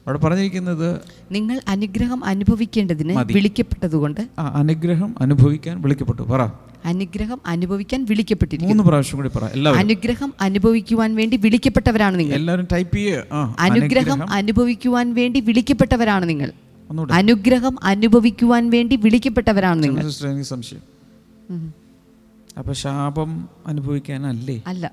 അവിടെ 0.07 0.19
പറഞ്ഞിരിക്കുന്നത് 0.19 1.01
നിങ്ങൾ 1.31 1.61
അനുഗ്രഹം 1.69 2.25
അനുഭവിക്കേണ്ടതിന് 2.25 3.09
വിളിക്കപ്പെട്ടത് 3.09 3.37
വിളിക്കപ്പെട്ടതുകൊണ്ട് 3.37 4.21
അനുഗ്രഹം 4.41 5.15
അനുഭവിക്കാൻ 5.21 5.83
വിളിക്കപ്പെട്ടു. 5.83 6.23
പറ. 6.23 6.49
അനുഗ്രഹം 6.85 7.41
അനുഭവിക്കാൻ 7.47 8.07
വിളിക്കപ്പെട്ടിരിക്കുന്നു. 8.11 8.75
മൂന്ന് 8.75 8.89
പ്രാവശ്യം 8.89 9.17
കൂടി 9.17 9.29
പറ. 9.29 9.45
എല്ലാവരും. 9.45 9.81
അനുഗ്രഹം 9.81 10.35
അനുഭവിക്കുവാൻ 10.41 11.15
വേണ്ടി 11.15 11.37
വിളിക്കപ്പെട്ടവരാണ് 11.37 12.19
നിങ്ങൾ. 12.19 12.35
എല്ലാവരും 12.35 12.67
ടൈപ്പ് 12.73 12.97
ചെയ്യുക 12.97 13.57
അനുഗ്രഹം 13.59 14.31
അനുഭവിക്കുവാൻ 14.31 15.15
വേണ്ടി 15.15 15.41
വിളിക്കപ്പെട്ടവരാണ് 15.41 16.29
നിങ്ങൾ. 16.29 16.53
അനുഗ്രഹം 17.13 17.77
അനുഭവിക്കുവാൻ 17.83 18.71
വേണ്ടി 18.71 18.97
വിളിക്കപ്പെട്ടവരാണ് 18.97 19.83
നിങ്ങൾ. 19.83 20.11
സംശയം. 20.43 20.98
അപ്പൊ 22.59 22.73
ശാപം 22.73 23.49
അനുഭവിക്കാനല്ലേ? 23.67 24.63
അല്ല. 24.67 24.93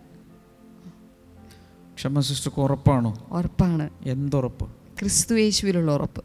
ക്ഷമ 1.98 2.20
സിസ്റ്റർക്ക് 2.20 2.60
ഉറപ്പാണോ? 2.60 3.28
ഉറപ്പാണ്. 3.32 3.90
എന്തുറപ്പ്? 4.04 4.66
ക്രിസ്തു 5.00 5.36
യേശുവിലുള്ള 5.36 5.92
ഉറപ്പ്. 5.92 6.24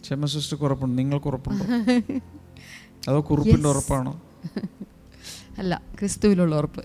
ക്ഷമ 0.00 0.26
സിസ്റ്റർക്ക് 0.26 0.64
ഉറപ്പുണ്ട്? 0.64 0.98
നിങ്ങൾക്ക് 0.98 1.26
ഉറപ്പുണ്ടോ? 1.26 1.64
അതോ 3.08 3.26
കുറുപ്പിന്റെ 3.30 3.68
ഉറപ്പാണോ? 3.68 4.20
അല്ല 5.58 5.82
ക്രിസ്തുവിലുള്ള 5.98 6.56
ഉറപ്പ്. 6.56 6.84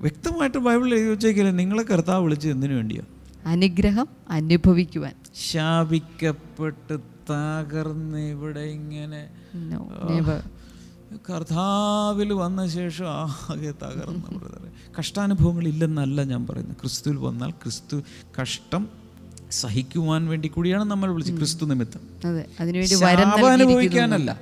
വ്യക്തമായിട്ട് 0.00 0.58
ബൈബിളിൽ 0.58 0.94
എഴുതി 0.94 1.08
വെച്ചേക്കില്ല 1.08 1.50
നിങ്ങളെ 1.50 1.82
കർത്താവ് 1.82 2.24
വിളിച്ചത് 2.24 2.50
എന്തിനു 2.50 2.74
വേണ്ടിയോ? 2.74 3.02
അനുഗ്രഹം 3.46 4.08
അനുഭവിക്കുവാൻ. 4.30 5.14
ശാപിക്കപ്പെട്ട് 5.34 7.13
തകർന്ന് 7.30 8.18
ഇവിടെ 8.18 8.60
ഇങ്ങനെ. 8.60 9.22
കർത്താവിൽ 11.30 12.32
വന്ന 12.32 12.68
ശേഷം 12.68 13.08
ആകെ 13.08 13.72
തകർന്നു 13.82 14.38
ബ്രദറെ 14.38 14.70
കഷ്ടാനുഭവങ്ങൾ 14.98 15.68
ഇല്ലെന്നല്ല 15.68 16.22
ഞാൻ 16.22 16.46
പറയുന്നത്. 16.46 16.76
ക്രിസ്തുവിൽ 16.76 17.16
വന്നാൽ 17.16 17.50
ക്രിസ്തു 17.50 18.02
കഷ്ടം 18.40 18.88
സഹിക്കുവാൻ 19.50 20.26
വേണ്ടി 20.26 20.48
കൂടിയാണ് 20.48 20.84
നമ്മൾ 20.84 21.12
വിളിച്ചത് 21.12 21.36
ക്രിസ്തു 21.36 21.64
നിമിത്തം. 21.64 22.00
അനുഭവിക്കാനല്ല. 23.46 24.40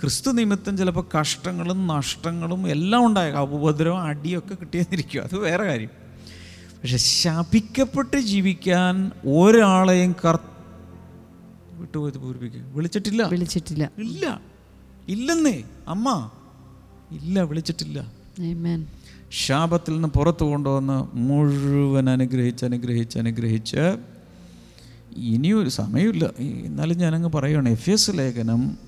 ക്രിസ്തു 0.00 0.30
നിമിത്തം 0.30 0.76
ചിലപ്പോൾ 0.76 1.04
കഷ്ടങ്ങളും 1.20 1.86
നഷ്ടങ്ങളും 1.86 2.68
എല്ലാം 2.68 3.06
ഉണ്ടായേക്കാം 3.06 3.42
ഉപദ്രവം 3.42 4.00
അടിയൊക്കെ 4.00 4.54
കിട്ടിയെന്നിരിക്കും. 4.54 5.22
അത് 5.22 5.36
വേറെ 5.38 5.64
കാര്യം. 5.64 5.88
പക്ഷെ 6.80 6.96
ശപിക്കപ്പെട്ട് 6.96 8.16
ജീവിക്കാൻ 8.16 9.10
ഒരാളെയും 9.26 10.12
കർ 10.24 10.38
വിട്ടുപോയത് 11.84 12.18
പൂരിപ്പിക്കുക 12.18 12.60
വിളിച്ചിട്ടില്ല? 12.74 13.22
വിളിച്ചിട്ടില്ല. 13.26 13.90
ഇല്ല. 13.98 14.40
ഇല്ലെന്നേ. 15.08 15.62
അമ്മ. 15.88 16.30
ഇല്ല 17.12 17.42
വിളിച്ചിട്ടില്ല. 17.42 18.12
Amen. 18.40 18.82
ശാപത്തിൽ 19.32 19.92
നിന്ന് 19.92 20.08
പുറത്തു 20.08 20.44
കൊണ്ടുവന്ന് 20.44 21.16
മുഴുവൻ 21.16 22.10
അനുഗ്രഹിച്ച് 22.10 22.64
അനുഗ്രഹിച്ച് 22.64 23.18
അനുഗ്രഹിച്ച് 23.18 23.98
ഇനിയൊരു 25.16 25.68
സമയമില്ല. 25.68 26.30
എന്നാലും 26.38 26.96
ഞാനങ്ങ് 26.96 27.28
പറയുകയാണ് 27.28 27.68
എഫ് 27.68 27.90
എസ് 27.90 28.10
ലേഖനം 28.14 28.78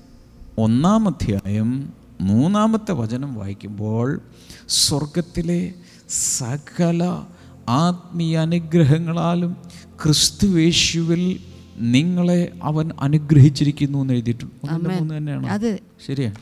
ഒന്നാം 0.57 1.07
അധ്യായം 1.07 1.93
മൂന്നാമത്തെ 2.21 2.91
വചനം 2.91 3.35
വായിക്കുമ്പോൾ 3.35 4.21
സ്വർഗത്തിലെ 4.69 5.73
സകല 6.09 7.23
ആത്മീയ 7.69 8.37
അനുഗ്രഹങ്ങളാലും 8.37 9.57
ക്രിസ്തുവേശുവിൽ 10.03 11.39
നിങ്ങളെ 11.79 12.59
അവൻ 12.63 12.91
അനുഗ്രഹിച്ചിരിക്കുന്നു 12.99 13.99
എന്ന് 13.99 14.13
എഴുതിയിട്ടുണ്ട്. 14.13 15.47
അതെ 15.47 15.79
ശരിയാണ് 16.05 16.35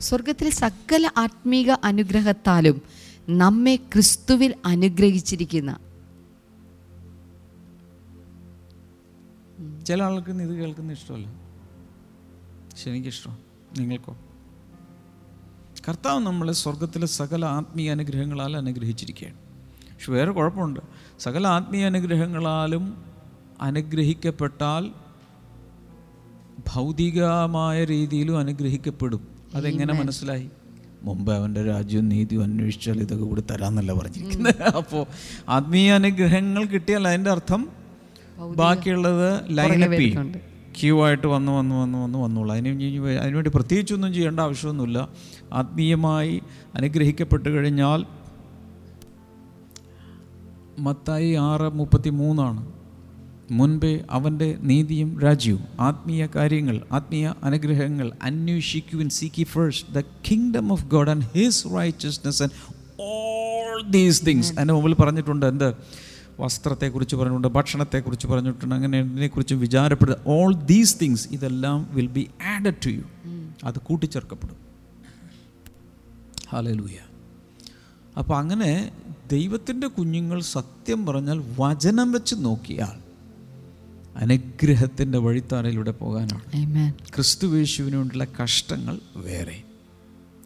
സ്വർഗത്തിൽ 0.00 0.50
സകല 0.50 1.10
ആത്മീക 1.16 1.70
അനുഗ്രഹത്താലും 1.70 2.82
നമ്മെ 3.28 3.76
ക്രിസ്തുവിൽ 3.76 4.54
അനുഗ്രഹിച്ചിരിക്കുന്ന. 4.66 5.78
ചില 9.86 10.02
ആൾക്ക് 10.02 10.30
ഇത് 10.30 10.54
കേൾക്കുന്ന 10.54 10.92
ഇഷ്ടമല്ല. 10.92 11.26
പക്ഷെ 11.26 12.90
എനിക്കിഷ്ടം 12.90 13.38
നിങ്ങൾക്കോ? 13.78 14.18
കർത്താവ് 15.88 16.20
നമ്മളെ 16.20 16.52
സ്വർഗത്തിലെ 16.52 17.06
സകല 17.06 17.44
ആത്മീയ 17.44 17.90
അനുഗ്രഹങ്ങളാൽ 17.90 18.56
അനുഗ്രഹിച്ചിരിക്കുകയാണ്. 18.56 19.38
പക്ഷെ 19.94 20.12
വേറെ 20.12 20.30
കുഴപ്പമുണ്ട്. 20.30 20.80
സകല 21.18 21.46
ആത്മീയ 21.46 21.86
അനുഗ്രഹങ്ങളാലും 21.86 23.13
അനുഗ്രഹിക്കപ്പെട്ടാൽ 23.60 24.90
ഭൗതികമായ 26.72 27.84
രീതിയിലും 27.84 28.38
അനുഗ്രഹിക്കപ്പെടും. 28.38 29.28
അതെങ്ങനെ 29.54 29.94
മനസ്സിലായി? 29.94 30.50
മുമ്പ് 31.02 31.32
അവന്റെ 31.32 31.64
രാജ്യവും 31.64 32.08
നീതിയും 32.08 32.42
അന്വേഷിച്ചാൽ 32.42 33.00
ഇതൊക്കെ 33.00 33.24
കൂടി 33.24 33.40
തരാമെന്നല്ല 33.40 33.92
പറഞ്ഞിരിക്കുന്നത്. 33.92 34.62
അപ്പോൾ 34.62 35.06
ആത്മീയ 35.48 35.92
അനുഗ്രഹങ്ങൾ 35.92 36.64
കിട്ടിയാൽ 36.64 37.08
അതിന്റെ 37.08 37.30
അർത്ഥം 37.30 37.68
ബാക്കിയുള്ളത് 38.56 39.58
ലൈനപ്പ് 39.58 39.96
ചെയ്യും 39.96 40.32
ക്യൂ 40.80 41.04
ആയിട്ട് 41.04 41.26
വന്ന് 41.26 41.52
വന്ന് 41.52 41.74
വന്ന് 41.74 41.98
വന്ന് 41.98 42.18
വന്നോളൂ. 42.18 42.52
അതിന് 42.52 42.68
അതിനുവേണ്ടി 43.18 43.50
പ്രത്യേകിച്ചൊന്നും 43.54 44.14
ചെയ്യേണ്ട 44.14 44.40
ആവശ്യമൊന്നുമില്ല. 44.40 45.08
ആത്മീയമായി 45.52 46.42
അനുഗ്രഹിക്കപ്പെട്ട് 46.74 47.48
കഴിഞ്ഞാൽ 47.48 48.06
മത്തായി 50.78 51.32
ആറ് 51.32 51.72
മുപ്പത്തി 51.72 52.10
മൂന്നാണ് 52.10 52.73
മുൻപേ 53.50 54.04
അവന്റെ 54.10 54.58
നീതിയും 54.60 55.20
രാജ്യവും 55.20 55.64
ആത്മീയ 55.80 56.28
കാര്യങ്ങൾ 56.36 56.82
ആത്മീയ 56.92 57.34
അനുഗ്രഹങ്ങൾ 57.42 58.12
അന്വേഷിക്കുവിൻ. 58.22 59.08
Seek 59.08 59.42
first 59.42 59.94
the 59.94 60.00
kingdom 60.00 60.72
of 60.72 60.84
God 60.84 61.10
and 61.10 61.24
his 61.24 61.66
righteousness 61.76 62.42
and 62.42 62.52
all 62.98 63.90
these 63.90 64.26
things 64.26 64.60
എന്റെ 64.60 64.74
മുമ്പിൽ 64.74 64.94
പറഞ്ഞിട്ടുണ്ട് 64.94 65.46
എന്ത്? 65.46 65.74
വസ്ത്രത്തെക്കുറിച്ച് 66.40 67.16
പറഞ്ഞിട്ടുണ്ട് 67.16 67.48
ഭക്ഷണത്തെക്കുറിച്ച് 67.48 68.26
പറഞ്ഞിട്ടുണ്ട് 68.26 68.74
അങ്ങനെ 68.74 69.00
ഇതിനെക്കുറിച്ചും 69.00 69.60
വിചാരപ്പെടുക 69.60 70.16
ഓൾ 70.26 70.54
ദീസ് 70.54 70.96
തിങ്സ് 71.02 71.28
ഇതെല്ലാം 71.28 71.88
will 71.92 72.06
be 72.06 72.30
added 72.56 72.74
to 72.86 72.90
you 72.90 73.02
അത് 73.64 73.78
കൂട്ടിച്ചേർക്കപ്പെടും. 73.78 74.56
ഹാലലൂയ 76.50 76.96
അപ്പോൾ 78.18 78.36
അങ്ങനെ 78.36 78.92
ദൈവത്തിന്റെ 79.32 79.86
കുഞ്ഞുങ്ങൾ 79.86 80.40
സത്യം 80.40 81.06
പറഞ്ഞാൽ 81.06 81.42
വചനം 81.60 82.12
വെച്ച് 82.12 82.34
നോക്കിയാൽ 82.38 83.03
അനുഗ്രഹത്തിന്റെ 84.16 85.18
വഴിത്താരയിലൂടെ 85.18 85.90
പോകാനാണ്. 85.90 86.40
ക്രിസ്തു 86.92 87.14
ക്രിസ്തുവേശുവിന് 87.14 87.96
വേണ്ടിയുള്ള 87.96 88.26
കഷ്ടങ്ങൾ 88.42 89.00
വേറെ. 89.16 89.62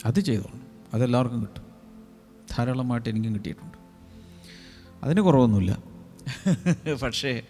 അത് 0.06 0.20
ചെയ്തോളൂ 0.20 0.60
അതെല്ലാവർക്കും 0.94 1.40
കിട്ടും. 1.40 1.62
ധാരാളമായിട്ട് 2.56 3.08
എനിക്കും 3.08 3.34
കിട്ടിയിട്ടുണ്ട്. 3.34 3.78
അതിന് 5.04 5.20
കുറവൊന്നുമില്ല. 5.20 5.82
പക്ഷേ 7.02 7.42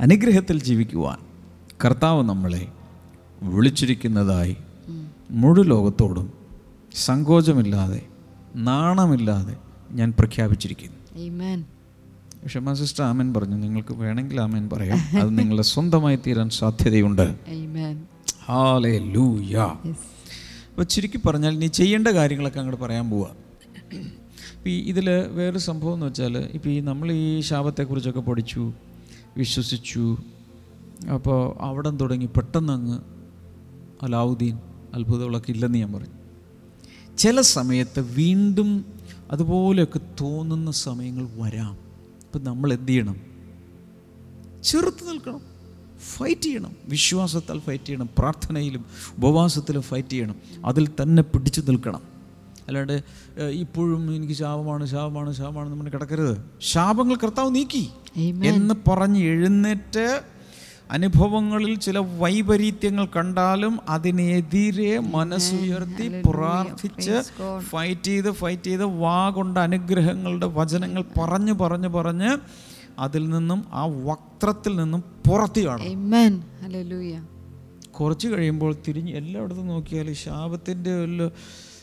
അനുഗ്രഹത്തിൽ 0.00 0.62
ജീവിക്കുവാൻ 0.62 1.18
കർത്താവ് 1.84 2.28
നമ്മളെ 2.28 2.68
വിളിച്ചിരിക്കുന്നതായി 3.42 4.56
മുഴു 5.30 5.62
ലോകത്തോടും 5.62 6.32
സങ്കോചമില്ലാതെ 6.94 8.06
നാണമില്ലാതെ 8.56 9.56
ഞാൻ 9.90 10.14
പ്രഖ്യാപിച്ചിരിക്കുന്നു. 10.18 11.20
ക്ഷമ 12.46 12.72
സിസ്റ്റർ 12.72 13.04
ആമൻ 13.04 13.34
പറഞ്ഞു. 13.34 13.56
നിങ്ങൾക്ക് 13.56 13.94
വേണമെങ്കിൽ 13.94 14.40
ആമേൻ 14.40 14.68
പറയാം. 14.72 15.20
അത് 15.20 15.38
നിങ്ങളുടെ 15.38 15.62
സ്വന്തമായി 15.62 16.18
തീരാൻ 16.26 16.50
സാധ്യതയുണ്ട്. 16.50 17.22
അപ്പൊ. 19.52 19.66
അപ്പോൾ 20.70 20.84
ചുരുക്കി 20.84 21.18
പറഞ്ഞാൽ 21.26 21.58
നീ 21.58 21.66
ചെയ്യേണ്ട 21.66 22.08
കാര്യങ്ങളൊക്കെ 22.08 22.58
അങ്ങോട്ട് 22.58 22.84
പറയാൻ 22.84 23.10
പോവാ. 23.10 23.28
ഇപ്പം 24.54 24.70
ഈ 24.70 24.78
ഇതിൽ 24.78 25.10
വേറൊരു 25.10 25.58
സംഭവം 25.58 25.94
എന്ന് 25.94 26.06
വെച്ചാൽ 26.06 26.38
ഇപ്പോൾ 26.38 26.70
ഈ 26.70 26.80
നമ്മൾ 26.80 27.12
ഈ 27.12 27.40
ശാപത്തെക്കുറിച്ചൊക്കെ 27.40 28.20
പഠിച്ചു 28.20 28.72
വിശ്വസിച്ചു 29.36 30.16
അപ്പോൾ 31.14 31.56
അവിടം 31.60 31.96
തുടങ്ങി 31.96 32.26
പെട്ടെന്ന് 32.26 32.72
അങ്ങ് 32.72 32.98
അലാവുദ്ദീൻ 34.02 34.58
അത്ഭുതങ്ങളൊക്കെ 34.94 35.50
ഇല്ലെന്ന് 35.50 35.78
ഞാൻ 35.78 35.92
പറഞ്ഞു 35.92 36.16
ചില 37.18 37.40
സമയത്ത് 37.40 38.00
വീണ്ടും 38.00 38.84
അതുപോലെയൊക്കെ 39.30 40.00
തോന്നുന്ന 40.20 40.70
സമയങ്ങൾ 40.70 41.28
വരാം. 41.32 41.89
ഇപ്പം 42.34 42.44
നമ്മൾ 42.44 42.72
എന്ത് 42.72 42.88
ചെയ്യണം? 42.88 43.16
ചെറുത്ത് 44.64 45.08
നിൽക്കണം. 45.08 45.40
ഫൈറ്റ് 46.16 46.40
ചെയ്യണം. 46.40 46.72
വിശ്വാസത്താൽ 46.88 47.58
ഫൈറ്റ് 47.58 47.84
ചെയ്യണം. 47.84 48.08
പ്രാർത്ഥനയിലും 48.18 48.84
ഉപവാസത്തിലും 49.16 49.82
ഫൈറ്റ് 49.82 50.08
ചെയ്യണം. 50.08 50.34
അതിൽ 50.64 50.88
തന്നെ 51.02 51.22
പിടിച്ചു 51.22 51.60
നിൽക്കണം. 51.60 52.02
അല്ലാണ്ട് 52.66 53.02
ഇപ്പോഴും 53.40 54.14
എനിക്ക് 54.16 54.32
ശാപമാണ് 54.32 54.86
ശാപമാണ് 54.86 55.32
ശാപമാണ് 55.32 55.68
നമ്മൾ 55.68 55.88
കിടക്കരുത്. 55.88 56.44
ശാപങ്ങൾ 56.60 57.16
കർത്താവ് 57.16 57.54
നീക്കി. 57.54 57.88
എന്ന് 58.44 58.74
പറഞ്ഞ് 58.88 59.18
എഴുന്നേറ്റ് 59.18 60.22
അനുഭവങ്ങളിൽ 60.90 61.74
ചില 61.86 61.98
വൈപരീത്യങ്ങൾ 62.20 63.06
കണ്ടാലും 63.16 63.80
അതിനെതിരെ 63.88 64.90
മനസ്സുയർത്തി 65.14 66.06
പ്രാർത്ഥിച്ച് 66.28 67.16
ഫൈറ്റ് 67.70 68.04
ചെയ്ത് 68.04 68.30
ഫൈറ്റ് 68.32 68.64
ചെയ്ത് 68.64 68.84
വാ 69.02 69.30
കൊണ്ട് 69.30 69.60
അനുഗ്രഹങ്ങളുടെ 69.60 70.46
വചനങ്ങൾ 70.58 71.04
പറഞ്ഞു 71.18 71.52
പറഞ്ഞു 71.62 71.88
പറഞ്ഞ് 71.88 72.30
അതിൽ 72.98 73.28
നിന്നും 73.30 73.64
ആ 73.72 73.84
വക്രത്തിൽ 74.08 74.76
നിന്നും 74.76 75.00
പുറത്തു 75.26 75.60
കാണും. 75.66 75.84
കുറച്ച് 77.98 78.28
കഴിയുമ്പോൾ 78.28 78.76
തിരിഞ്ഞ് 78.86 79.12
എല്ലായിടത്തും 79.12 79.66
നോക്കിയാൽ 79.66 80.12
ശാപത്തിന്റെ 80.24 80.94
വല്ല 81.00 81.22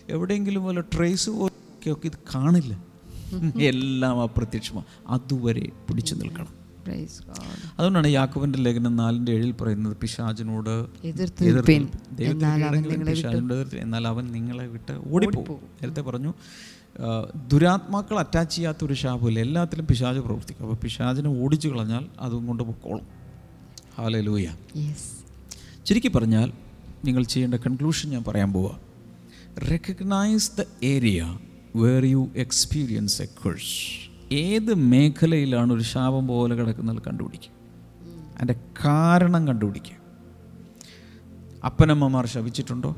എവിടെയെങ്കിലും 0.09 0.65
വല്ല 0.65 0.81
ട്രേസ് 0.95 1.31
ഒക്കെ 1.45 2.07
ഇത് 2.09 2.19
കാണില്ല. 2.35 2.73
എല്ലാം 3.71 4.21
അപ്രത്യക്ഷമാണ് 4.21 4.87
അതുവരെ 5.07 5.65
പിടിച്ചു 5.87 6.15
നിൽക്കണം. 6.15 6.53
അതുകൊണ്ടാണ് 7.79 8.07
യാക്കോബിന്റെ 8.07 8.59
ലേഖനം 8.59 8.95
നാലിന്റെ 8.95 9.31
ഏഴിൽ 9.31 9.51
പറയുന്നത് 9.51 9.97
പിശാചിനോട്. 9.97 10.87
എന്നാൽ 13.75 14.07
അവൻ 14.07 14.31
നിങ്ങളെ 14.31 14.67
വിട്ട്. 14.67 15.01
ഓടിപ്പോകും. 15.11 15.55
നേരത്തെ 15.55 16.01
പറഞ്ഞു 16.01 16.33
ദുരാത്മാക്കൾ 17.47 18.19
അറ്റാച്ച് 18.19 18.55
ചെയ്യാത്ത 18.55 18.77
ഒരു 18.83 18.93
ശാപമില്ല 18.93 19.39
എല്ലാത്തിലും 19.39 19.87
പിശാജ് 19.87 20.19
പ്രവർത്തിക്കും. 20.19 20.63
അപ്പോൾ 20.63 20.77
പിശാചിനെ 20.83 21.29
ഓടിച്ചു 21.29 21.67
കളഞ്ഞാൽ 21.67 22.05
അതും 22.19 22.47
കൊണ്ട് 22.47 22.63
പൊക്കോളും. 22.63 23.07
ഹാലേ 23.97 24.21
ലൂയ 24.21 24.43
Yes. 24.43 25.25
ചുരുക്കി 25.85 26.07
പറഞ്ഞാൽ 26.07 26.51
നിങ്ങൾ 27.05 27.23
ചെയ്യേണ്ട 27.23 27.55
കൺക്ലൂഷൻ 27.55 28.09
ഞാൻ 28.09 28.23
പറയാൻ 28.23 28.53
പോവാ. 28.53 28.79
Recognise 29.71 30.51
the 30.59 30.63
area 30.83 31.37
where 31.75 32.05
you 32.05 32.29
experience 32.35 33.21
a 33.21 33.25
curse. 33.25 34.06
ഏത് 34.31 34.73
മേഖലയിലാണ് 34.73 35.73
ഒരു 35.73 35.81
ശാപം 35.81 36.27
പോലെ 36.27 36.55
കിടക്കുന്നത് 36.55 37.01
കണ്ടുപിടിക്കുക. 37.07 37.49
അതിന്റെ 38.35 38.55
കാരണം 38.85 39.47
കണ്ടുപിടിക്കുക. 39.47 39.97
അപ്പനമ്മമാർ 41.65 42.25
ശപിച്ചിട്ടുണ്ടോ? 42.25 42.95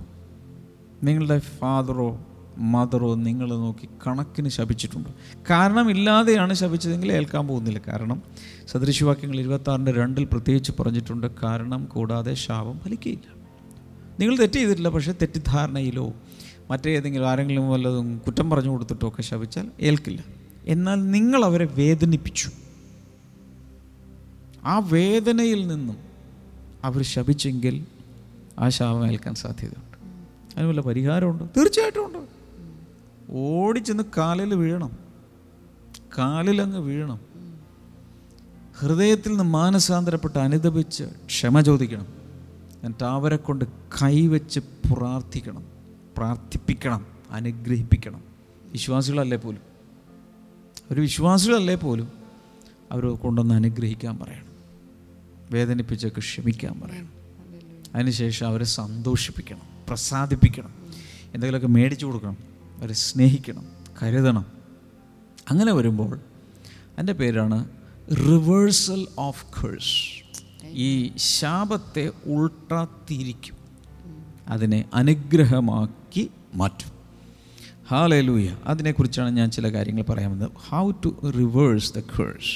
നിങ്ങളുടെ 1.03 1.39
ഫാദറോ 1.39 2.25
മദറോ 2.57 3.15
നിങ്ങൾ 3.15 3.49
നോക്കി 3.49 3.89
കണക്കിന് 4.07 4.49
ശപിച്ചിട്ടുണ്ട്? 4.49 5.09
കാരണമില്ലാതെയാണ് 5.49 6.53
ശപിച്ചതെങ്കിൽ 6.53 7.11
ഏൽക്കാൻ 7.11 7.47
പോകുന്നില്ല. 7.47 7.79
കാരണം 7.87 8.23
സദൃശവാക്യങ്ങൾ 8.67 9.39
ഇരുപത്താറിന്റെ 9.39 9.91
രണ്ടിൽ 9.91 10.23
പ്രത്യേകിച്ച് 10.25 10.71
പറഞ്ഞിട്ടുണ്ട് 10.79 11.27
കാരണം 11.43 11.85
കൂടാതെ 11.85 12.33
ശാപം 12.33 12.79
ഫലിക്കുകയില്ല. 12.79 13.39
നിങ്ങൾ 14.19 14.37
തെറ്റ് 14.37 14.53
ചെയ്തിട്ടില്ല 14.53 14.89
പക്ഷേ 14.89 15.11
തെറ്റിദ്ധാരണയിലോ 15.11 16.13
മറ്റേതെങ്കിലും 16.71 17.29
ആരെങ്കിലും 17.29 17.69
വല്ലതും 17.69 18.17
കുറ്റം 18.17 18.49
പറഞ്ഞു 18.49 18.69
കൊടുത്തിട്ടോ 18.69 19.07
ഒക്കെ 19.07 19.21
ശപിച്ചാൽ 19.21 19.71
ഏൽക്കില്ല. 19.81 20.38
എന്നാൽ 20.65 21.11
നിങ്ങൾ 21.11 21.45
അവരെ 21.45 21.65
വേദനിപ്പിച്ചു. 21.65 22.49
ആ 24.63 24.79
വേദനയിൽ 24.79 25.67
നിന്നും 25.67 25.97
അവർ 26.83 27.01
ശപിച്ചെങ്കിൽ 27.01 27.85
ആ 28.59 28.69
ശാപം 28.69 29.07
ഏൽക്കാൻ 29.07 29.35
സാധ്യതയുണ്ട്. 29.35 29.97
അതിന് 30.55 30.69
വല്ല 30.69 30.81
പരിഹാരമുണ്ട്? 30.81 31.43
തീർച്ചയായിട്ടും 31.43 32.05
ഉണ്ട്. 32.05 32.17
ഓടിച്ചെന്ന് 33.29 34.03
കാലിൽ 34.17 34.55
വീഴണം. 34.55 34.97
കാലിലങ്ങ് 36.17 36.79
വീഴണം. 36.79 37.19
ഹൃദയത്തിൽ 38.79 39.29
നിന്ന് 39.29 39.43
മാനസാന്തരപ്പെട്ട് 39.43 40.39
അനുദപിച്ച് 40.39 41.03
ക്ഷമ 41.03 41.61
ചോദിക്കണം. 41.61 42.07
എന്നിട്ട് 42.83 43.03
അവരെ 43.03 43.35
കൊണ്ട് 43.35 43.65
കൈവച്ച് 44.03 44.59
പ്രാർത്ഥിക്കണം. 44.59 45.63
പ്രാർത്ഥിപ്പിക്കണം. 46.17 47.05
അനുഗ്രഹിപ്പിക്കണം. 47.31 48.23
വിശ്വാസികളല്ലേ 48.71 49.37
പോലും? 49.37 49.68
ഒരു 50.91 51.01
വിശ്വാസികളല്ലേ 51.01 51.75
പോലും 51.75 52.11
അവർ 52.91 53.05
കൊണ്ടൊന്ന് 53.05 53.55
അനുഗ്രഹിക്കാൻ 53.55 54.19
പറയണം. 54.19 54.45
വേദനിപ്പിച്ചൊക്കെ 55.51 56.19
ക്ഷമിക്കാൻ 56.19 56.79
പറയണം. 56.79 57.09
അതിനുശേഷം 57.95 58.47
അവരെ 58.47 58.65
സന്തോഷിപ്പിക്കണം 58.65 59.61
പ്രസാദിപ്പിക്കണം 59.87 60.73
എന്തെങ്കിലുമൊക്കെ 61.33 61.67
മേടിച്ചു 61.67 62.05
കൊടുക്കണം 62.05 62.37
അവരെ 62.79 62.93
സ്നേഹിക്കണം 62.93 63.67
കരുതണം. 64.03 64.45
അങ്ങനെ 65.49 65.73
വരുമ്പോൾ 65.73 66.19
എന്റെ 66.97 67.13
പേരാണ് 67.13 67.69
റിവേഴ്സൽ 68.11 69.07
ഓഫ് 69.17 69.45
കേഴ്സ് 69.45 70.23
ഈ 70.65 71.11
ശാപത്തെ 71.17 72.11
ഉൾട്ടാത്തിരിക്കും 72.25 72.89
തിരിക്കും 73.11 73.55
അതിനെ 74.47 74.85
അനുഗ്രഹമാക്കി 74.93 76.31
മാറ്റും. 76.53 76.98
ഹാലൂയ 77.91 78.55
അതിനെക്കുറിച്ചാണ് 78.65 79.29
ഞാൻ 79.29 79.51
ചില 79.51 79.69
കാര്യങ്ങൾ 79.69 80.01
പറയാൻ 80.01 80.31
വന്നത്. 80.31 80.51
How 80.69 80.91
to 80.91 81.15
reverse 81.25 81.93
the 81.93 81.99
curse 81.99 82.53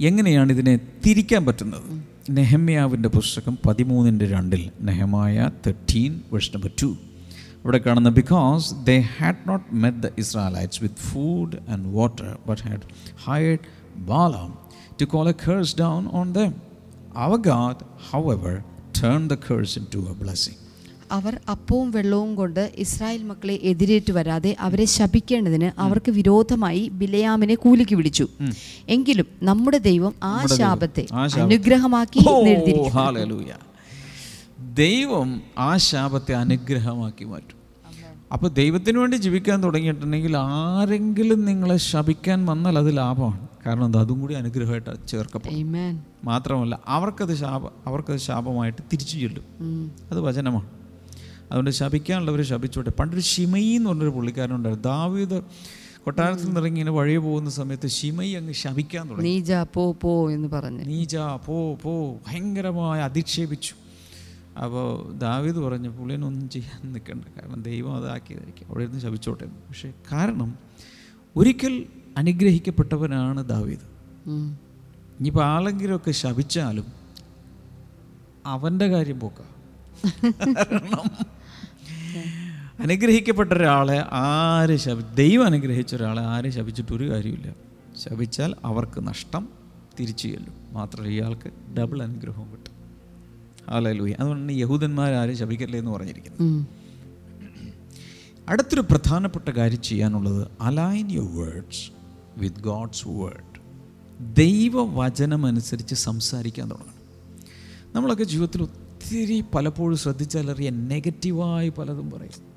എങ്ങനെയാണ് 0.00 0.52
ഇതിനെ 0.52 0.80
തിരിക്കാൻ 1.06 1.46
പറ്റുന്നത്? 1.46 2.04
നെഹമ്യാവിന്റെ 2.30 3.08
പുസ്തകം 3.08 3.58
പതിമൂന്നിന്റെ 3.66 4.26
രണ്ടിൽ 4.26 4.70
Nehemiah 4.80 5.50
thirteen 5.66 6.20
verse 6.32 6.50
number 6.54 6.70
two 6.82 6.96
അവിടെ 7.64 7.78
കാണുന്ന 7.78 8.08
because 8.08 8.74
they 8.84 9.00
had 9.00 9.48
not 9.48 9.74
met 9.74 9.96
the 9.98 10.10
Israelites 10.18 10.82
with 10.82 10.96
food 10.96 11.56
and 11.68 11.88
water 11.88 12.38
but 12.46 12.62
had 12.62 12.80
hired 13.24 13.60
Balaam 13.96 14.58
to 15.00 15.04
call 15.04 15.28
a 15.28 15.34
curse 15.48 15.76
down 15.78 16.08
on 16.12 16.32
them 16.32 16.54
our 17.16 17.36
God 17.36 17.76
however 18.32 18.62
turn 19.02 19.28
the 19.28 19.34
curse 19.34 19.78
into 19.94 19.98
a 19.98 20.12
blessing 20.12 20.63
അവർ 21.14 21.40
അപ്പവും 21.50 21.90
വെള്ളവും 21.90 22.34
കൊണ്ട് 22.34 22.72
Israel 22.76 23.22
മക്കളെ 23.22 23.58
എതിരേറ്റ് 23.62 24.12
വരാതെ 24.12 24.56
അവരെ 24.60 24.84
ശപിക്കേണ്ടതിന് 24.84 25.80
അവർക്ക് 25.80 26.10
വിരോധമായി 26.10 26.88
ബിലയാമിനെ 26.88 27.54
കൂലിക്ക് 27.54 27.94
വിളിച്ചു. 27.94 28.28
എങ്കിലും 28.88 29.26
നമ്മുടെ 29.42 29.78
ദൈവം 29.78 30.14
ആ 30.22 30.46
ശാപത്തെ. 30.46 31.06
അനുഗ്രഹമാക്കി. 31.12 32.20
ദൈവം 34.74 35.42
ആ 35.58 35.76
ശാപത്തെ 35.76 36.32
അനുഗ്രഹമാക്കി 36.34 37.24
മാറ്റും. 37.24 37.58
അപ്പോൾ 38.32 38.48
ദൈവത്തിന് 38.48 38.98
വേണ്ടി 38.98 39.16
ജീവിക്കാൻ 39.16 39.64
തുടങ്ങിയിട്ടുണ്ടെങ്കിൽ 39.64 40.36
ആരെങ്കിലും 40.36 41.44
നിങ്ങളെ 41.44 41.76
ശപിക്കാൻ 41.76 42.46
വന്നാൽ 42.46 42.78
അത് 42.78 42.96
ലാഭമാണ്. 42.96 43.48
കാരണം 43.66 43.84
എന്താ? 43.84 44.00
അതും 44.00 44.20
കൂടി 44.20 44.34
അനുഗ്രഹമായിട്ട് 44.34 45.08
ചേർക്കപ്പെടും. 45.08 45.72
മാത്രമല്ല 46.24 46.78
അവർക്കത് 46.86 47.34
ശാപ 47.34 47.66
അവർക്കത് 47.66 48.16
ശാപമായിട്ട് 48.16 48.82
തിരിച്ചു 48.92 49.18
ചെല്ലും. 49.18 49.44
അത് 50.10 50.20
വചനമാണ്. 50.20 50.83
അതുകൊണ്ട് 51.54 51.70
ശപിക്കാനുള്ളവർ 51.70 52.42
ശപിച്ചോട്ടെ. 52.42 52.90
പണ്ടൊരു 52.90 53.20
ഷിമയി 53.20 53.64
എന്ന് 53.64 53.90
പറഞ്ഞൊരു 53.90 54.08
പുള്ളിക്കാരനുണ്ടായിരുന്നു 54.08 54.88
ദാവീദ് 54.88 55.42
കൊട്ടാരത്തിൽ 56.04 56.44
നിന്ന് 56.44 56.60
ഇങ്ങനെ 56.60 56.90
വഴിയെ 56.90 57.18
പോകുന്ന 57.18 57.50
സമയത്ത് 57.50 57.88
ഷിമയി 57.88 58.30
അങ്ങ് 58.30 58.52
ശപിക്കാൻ 58.52 59.10
തുടങ്ങി. 59.10 59.30
നീജ 59.30 59.52
പോ 59.52 59.92
പോ 59.92 60.30
എന്ന് 60.30 60.48
പറഞ്ഞു. 60.48 60.84
നീജ 60.84 61.16
പോ 61.16 61.74
പോ 61.74 62.14
ഭയങ്കരമായി 62.28 63.00
അധിക്ഷേപിച്ചു. 63.02 63.74
അപ്പോൾ 64.58 65.18
ദാവീദ് 65.18 65.56
പറഞ്ഞു 65.56 65.88
പുള്ളിനൊന്നും 65.88 66.50
ചെയ്യാൻ 66.50 66.92
നിൽക്കണ്ട. 66.92 67.24
കാരണം 67.24 67.62
ദൈവം 67.62 67.96
അതാക്കിയതായിരിക്കും 67.96 68.66
അവിടെ 68.68 68.84
ഇരുന്ന് 68.84 69.00
ശപിച്ചോട്ടെ. 69.00 69.44
പക്ഷേ 69.44 69.92
കാരണം 70.12 70.54
ഒരിക്കൽ 71.36 71.86
അനുഗ്രഹിക്കപ്പെട്ടവനാണ് 72.16 73.48
ദാവീദ്. 73.48 73.86
ഇനിയിപ്പോൾ 75.20 75.44
ആളെങ്കിലുമൊക്കെ 75.44 76.10
ശപിച്ചാലും 76.10 76.84
അവന്റെ 78.46 78.86
കാര്യം 78.86 79.20
പോക്കാം. 79.20 79.54
കാരണം 80.56 81.34
അനുഗ്രഹിക്കപ്പെട്ട 82.84 83.52
ഒരാളെ 83.52 84.04
ആര് 84.12 84.76
ശപി 84.76 85.14
ദൈവം 85.14 85.46
അനുഗ്രഹിച്ച 85.46 85.94
ഒരാളെ 85.94 86.22
ആര് 86.22 86.50
ശപിച്ചിട്ട് 86.50 86.92
ഒരു 86.92 87.10
കാര്യമില്ല 87.10 87.54
ശപിച്ചാൽ 87.98 88.54
അവർക്ക് 88.64 89.06
നഷ്ടം 89.06 89.48
തിരിച്ചു 90.00 90.28
ചെല്ലും. 90.28 90.54
മാത്രമല്ല 90.72 91.08
ഇയാൾക്ക് 91.08 91.76
ഡബിൾ 91.78 92.02
അനുഗ്രഹവും 92.02 92.52
കിട്ടും. 92.52 92.72
ആലൂയ 93.68 94.14
അതുകൊണ്ടാണ് 94.20 94.52
യഹൂദന്മാർ 94.52 95.12
ആരും 95.12 95.36
ശപിക്കല്ലേ 95.36 95.78
എന്ന് 95.78 95.90
പറഞ്ഞിരിക്കുന്നു 95.90 96.66
അടുത്തൊരു 98.48 98.80
പ്രധാനപ്പെട്ട 98.80 99.48
കാര്യം 99.48 99.82
ചെയ്യാനുള്ളത് 99.82 100.46
align 100.60 101.10
your 101.10 101.36
words 101.36 101.90
with 102.36 102.56
God's 102.56 103.08
word 103.08 103.60
ദൈവവചനമനുസരിച്ച് 104.36 105.94
സംസാരിക്കാൻ 105.94 106.70
തുടങ്ങണം. 106.70 106.94
നമ്മളൊക്കെ 107.94 108.24
ജീവിതത്തിൽ 108.24 108.62
ഒത്തിരി 108.62 109.44
പലപ്പോഴും 109.54 109.98
ശ്രദ്ധിച്ചാലറിയ. 109.98 110.70
നെഗറ്റീവായി 110.70 111.68
പലതും 111.68 112.10
പറയും. 112.10 112.53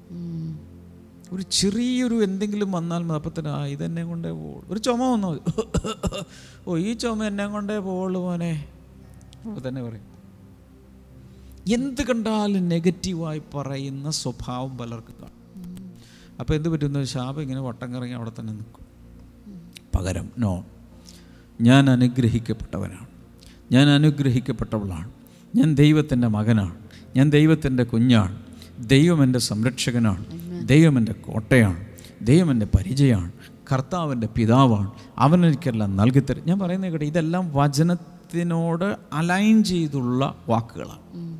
ഒരു 1.31 1.41
ചെറിയൊരു 1.41 2.15
എന്തെങ്കിലും 2.15 2.71
വന്നാൽ 2.71 3.03
മതി. 3.03 3.15
അപ്പം 3.15 3.31
തന്നെ 3.39 3.51
ആ 3.51 3.65
ഇതെന്നെ 3.65 4.03
കൊണ്ടേ 4.03 4.31
പോ 4.31 4.63
ഒരു 4.67 4.79
ചുമ 4.79 5.03
വന്നു 5.03 5.39
ഓ 6.67 6.77
ഈ 6.77 6.93
ചുമ 6.93 7.23
എന്നെ 7.23 7.47
കൊണ്ടേ 7.47 7.77
പോകുള്ളൂ 7.77 8.21
മോനെ. 8.21 8.65
അപ്പോൾ 9.45 9.67
തന്നെ 9.67 9.83
പറയും. 9.83 10.17
എന്ത് 11.73 12.01
കണ്ടാലും 12.01 12.69
നെഗറ്റീവായി 12.69 13.41
പറയുന്ന 13.55 14.11
സ്വഭാവം 14.11 14.77
പലർക്കും 14.77 15.15
കാണും. 15.21 15.37
അപ്പോൾ 16.39 16.53
എന്ത് 16.53 16.69
പറ്റുന്ന? 16.69 17.03
ശാപം 17.03 17.41
ഇങ്ങനെ 17.41 17.61
വട്ടം 17.61 17.93
കറങ്ങി 17.93 18.13
അവിടെ 18.13 18.31
തന്നെ 18.39 18.53
നിൽക്കും. 18.53 18.85
പകരം 19.95 20.31
നോ 20.39 20.65
ഞാൻ 21.61 21.89
അനുഗ്രഹിക്കപ്പെട്ടവനാണ്. 21.89 23.07
ഞാൻ 23.71 23.89
അനുഗ്രഹിക്കപ്പെട്ടവളാണ്. 23.89 25.11
ഞാൻ 25.55 25.75
ദൈവത്തിന്റെ 25.75 26.27
മകനാണ്. 26.27 26.75
ഞാൻ 27.15 27.29
ദൈവത്തിന്റെ 27.29 27.83
കുഞ്ഞാണ്. 27.83 28.43
ദൈവം 28.79 29.23
എന്റെ 29.23 29.39
സംരക്ഷകനാണ്. 29.39 30.25
ദൈവം 30.67 30.97
എന്റെ 30.97 31.11
കോട്ടയാണ് 31.11 31.85
ദൈവമെന്റെ 32.21 32.65
പരിചയമാണ് 32.65 33.31
കർത്താവിന്റെ 33.73 34.27
പിതാവാണ് 34.35 34.91
അവനെനിക്കെല്ലാം 35.17 35.95
നൽകിത്തരും. 35.95 36.43
ഞാൻ 36.47 36.59
പറയുന്നത് 36.59 36.91
കേട്ടെ 36.91 37.05
ഇതെല്ലാം 37.05 37.51
വചനത്തിനോട് 37.53 38.95
അലൈൻ 39.13 39.63
ചെയ്തുള്ള 39.63 40.35
വാക്കുകളാണ്. 40.49 41.37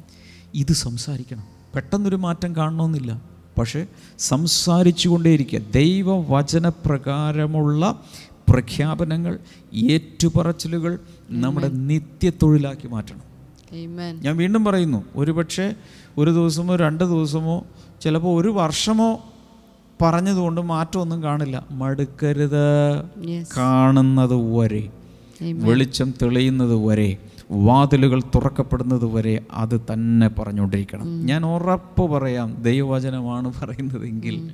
ഇത് 0.55 0.73
സംസാരിക്കണം. 0.73 1.43
പെട്ടെന്നൊരു 1.75 2.15
മാറ്റം 2.15 2.55
കാണണമെന്നില്ല. 2.55 3.21
പക്ഷേ 3.57 3.87
സംസാരിച്ചു 4.19 5.09
കൊണ്ടേയിരിക്കുക 5.09 5.59
ദൈവവചനപ്രകാരമുള്ള 5.59 8.03
പ്രഖ്യാപനങ്ങൾ 8.49 9.39
ഏറ്റുപറച്ചിലുകൾ 9.73 10.99
നമ്മുടെ 11.29 11.67
നിത്യത്തൊഴിലാക്കി 11.67 12.87
മാറ്റണം. 12.87 13.36
ഞാൻ 14.21 14.37
വീണ്ടും 14.37 14.65
പറയുന്നു 14.65 15.03
ഒരുപക്ഷെ 15.15 15.75
ഒരു 16.17 16.31
ദിവസമോ 16.31 16.75
രണ്ട് 16.75 17.03
ദിവസമോ 17.03 17.65
ചിലപ്പോൾ 18.01 18.41
ഒരു 18.41 18.49
വർഷമോ 18.49 19.25
പറഞ്ഞതുകൊണ്ട് 20.01 20.61
മാറ്റമൊന്നും 20.61 21.23
കാണില്ല. 21.23 21.65
മടുക്കരുത്. 21.71 23.03
കാണുന്നത് 23.57 24.57
വരെ. 24.57 24.89
വെളിച്ചം 25.53 26.13
തെളിയുന്നത് 26.21 26.85
വരെ 26.85 27.17
വാതിലുകൾ 27.51 28.21
തുറക്കപ്പെടുന്നത് 28.35 29.05
വരെ 29.05 29.45
അത് 29.53 29.81
തന്നെ 29.93 30.27
പറഞ്ഞുകൊണ്ടിരിക്കണം. 30.27 31.25
ഞാൻ 31.25 31.45
ഉറപ്പ് 31.45 32.11
പറയാം 32.11 32.61
ദൈവവചനമാണ് 32.61 33.53
പറയുന്നതെങ്കിൽ 33.61 34.51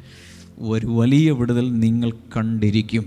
ഒരു 0.59 0.87
വലിയ 0.87 1.31
വിടുതൽ 1.31 1.79
നിങ്ങൾ 1.79 2.11
കണ്ടിരിക്കും. 2.11 3.05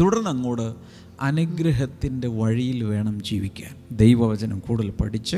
തുടർന്ന് 0.00 0.30
അങ്ങോട്ട് 0.30 0.97
അനുഗ്രഹത്തിന്റെ 1.20 2.28
വഴിയിൽ 2.28 2.84
വേണം 2.84 3.22
ജീവിക്കാൻ. 3.22 3.96
ദൈവവചനം 3.96 4.58
കൂടുതൽ 4.58 4.90
പഠിച്ച് 4.90 5.36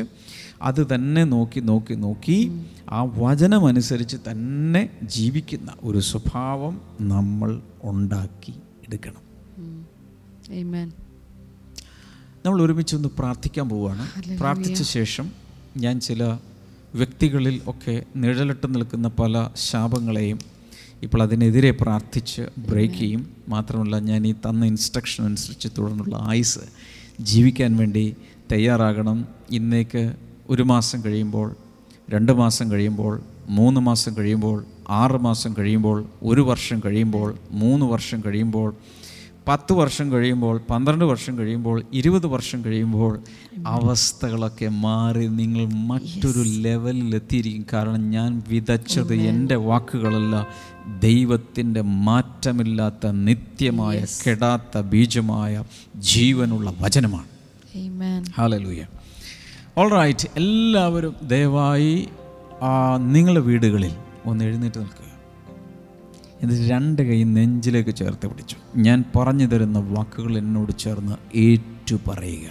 അത് 0.63 0.95
തന്നെ 0.95 1.25
നോക്കി 1.25 1.61
നോക്കി 1.61 1.95
നോക്കി 1.95 2.65
ആ 2.91 3.05
വചനമനുസരിച്ച് 3.05 4.17
തന്നെ 4.31 4.91
ജീവിക്കുന്ന 5.03 5.73
ഒരു 5.83 6.01
സ്വഭാവം 6.01 6.81
നമ്മൾ 7.01 7.63
ഉണ്ടാക്കി 7.83 8.55
എടുക്കണം. 8.89 9.23
നമ്മൾ 12.47 12.63
ഒരുമിച്ചൊന്ന് 12.63 13.09
പ്രാർത്ഥിക്കാൻ 13.19 13.69
പോവുകയാണ്. 13.69 14.05
പ്രാർത്ഥിച്ച 14.41 14.83
ശേഷം 14.83 15.33
ഞാൻ 15.77 16.01
ചില 16.01 16.25
വ്യക്തികളിൽ 16.95 17.61
ഒക്കെ 17.67 18.05
നിഴലിട്ട് 18.17 18.75
നിൽക്കുന്ന 18.75 19.09
പല 19.09 19.49
ശാപങ്ങളെയും 19.57 20.39
ഇപ്പോൾ 21.03 21.23
അതിനെതിരെ 21.23 21.71
പ്രാർത്ഥിച്ച് 21.71 22.43
ബ്രേക്ക് 22.59 22.95
ചെയ്യും. 22.95 23.23
മാത്രമല്ല 23.49 23.99
ഞാൻ 23.99 24.27
ഈ 24.27 24.33
തന്ന 24.33 24.65
ഇൻസ്ട്രക്ഷൻ 24.65 25.25
അനുസരിച്ച് 25.25 25.69
തുടർന്നുള്ള 25.79 26.17
ആയുസ് 26.21 26.65
ജീവിക്കാൻ 27.21 27.77
വേണ്ടി 27.77 28.17
തയ്യാറാകണം. 28.53 29.29
ഇന്നേക്ക് 29.51 30.15
ഒരു 30.51 30.63
മാസം 30.63 31.05
കഴിയുമ്പോൾ 31.05 31.49
രണ്ട് 32.11 32.33
മാസം 32.33 32.73
കഴിയുമ്പോൾ 32.73 33.21
മൂന്ന് 33.49 33.81
മാസം 33.81 34.17
കഴിയുമ്പോൾ 34.19 34.65
ആറ് 34.91 35.19
മാസം 35.21 35.55
കഴിയുമ്പോൾ 35.59 36.07
ഒരു 36.23 36.41
വർഷം 36.41 36.83
കഴിയുമ്പോൾ 36.85 37.39
മൂന്ന് 37.51 37.87
വർഷം 37.87 38.21
കഴിയുമ്പോൾ 38.27 38.75
പത്ത് 39.49 39.73
വർഷം 39.73 40.13
കഴിയുമ്പോൾ 40.13 40.61
പന്ത്രണ്ട് 40.71 41.05
വർഷം 41.05 41.39
കഴിയുമ്പോൾ 41.39 41.83
ഇരുപത് 41.93 42.27
വർഷം 42.27 42.65
കഴിയുമ്പോൾ 42.65 43.21
അവസ്ഥകളൊക്കെ 43.67 44.69
മാറി 44.69 45.27
നിങ്ങൾ 45.27 45.65
മറ്റൊരു 45.67 46.43
ലെവലിൽ 46.47 47.15
എത്തിയിരിക്കും. 47.15 47.67
കാരണം 47.73 48.11
ഞാൻ 48.11 48.43
വിതച്ചത് 48.49 49.15
എന്റെ 49.15 49.57
വാക്കുകളല്ല. 49.57 50.47
ദൈവത്തിന്റെ 51.01 51.81
മാറ്റമില്ലാത്ത 51.81 53.11
നിത്യമായ 53.11 54.05
കെടാത്ത 54.27 54.81
ബീജമായ 54.81 55.65
ജീവനുള്ള 55.97 56.75
വചനമാണ്. 56.81 57.29
Amen. 57.79 58.31
ഹാലലൂയ 58.35 58.85
ഓൾ 59.79 59.91
റൈറ്റ് 59.91 60.29
എല്ലാവരും 60.37 61.17
ദയവായി 61.23 62.09
നിങ്ങളുടെ 63.13 63.41
വീടുകളിൽ 63.41 63.93
ഒന്ന് 64.27 64.45
എഴുന്നേറ്റ് 64.45 64.79
നിൽക്കുക. 64.79 65.10
എന്നിട്ട് 66.43 66.65
രണ്ട് 66.71 67.01
കൈ 67.03 67.19
നെഞ്ചിലേക്ക് 67.37 67.93
ചേർത്ത് 67.95 68.27
പിടിച്ചു. 68.31 68.57
ഞാൻ 68.77 68.99
പറഞ്ഞു 69.17 69.47
തരുന്ന 69.47 69.79
വാക്കുകൾ 69.95 70.33
എന്നോട് 70.39 70.73
ചേർന്ന് 70.79 71.17
ഏറ്റു 71.47 71.97
പറയുക 72.09 72.49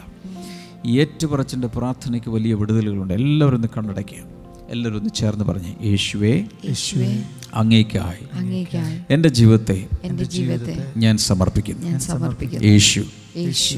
ഏറ്റുപറച്ചിന്റെ 1.02 1.68
പ്രാർത്ഥനയ്ക്ക് 1.68 2.30
വലിയ 2.30 2.54
വിടുതലുകളുണ്ട്. 2.54 3.14
എല്ലാവരും 3.14 3.58
ഒന്ന് 3.58 3.70
കണ്ണടയ്ക്കുക 3.78 4.22
എല്ലാവരും 4.70 4.98
ഒന്ന് 4.98 5.12
ചേർന്ന് 5.16 5.46
പറഞ്ഞു 5.46 5.72
യേശുവേ 5.90 6.34
യേശുവേ 6.66 7.10
അങ്ങേക്കായി 7.54 8.26
എന്റെ 9.10 9.30
ജീവിതത്തെ 9.30 9.78
ഞാൻ 10.98 11.16
സമർപ്പിക്കുന്നു. 11.18 11.86
യേശു 12.72 13.04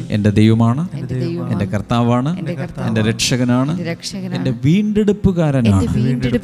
എന്റെ 0.09 0.29
ദൈവമാണ് 0.29 0.87
എന്റെ 0.93 1.19
ദൈവം 1.19 1.51
എന്റെ 1.51 1.65
കർത്താവാണ് 1.65 2.39
എന്റെ 2.87 3.01
രക്ഷകനാണ് 3.01 3.71
എന്റെ 3.71 3.91
രക്ഷകനാണ്. 3.91 4.35
എന്റെ 4.35 4.53
വീണ്ടെടുപ്പുകാരനാണ്. 4.65 5.83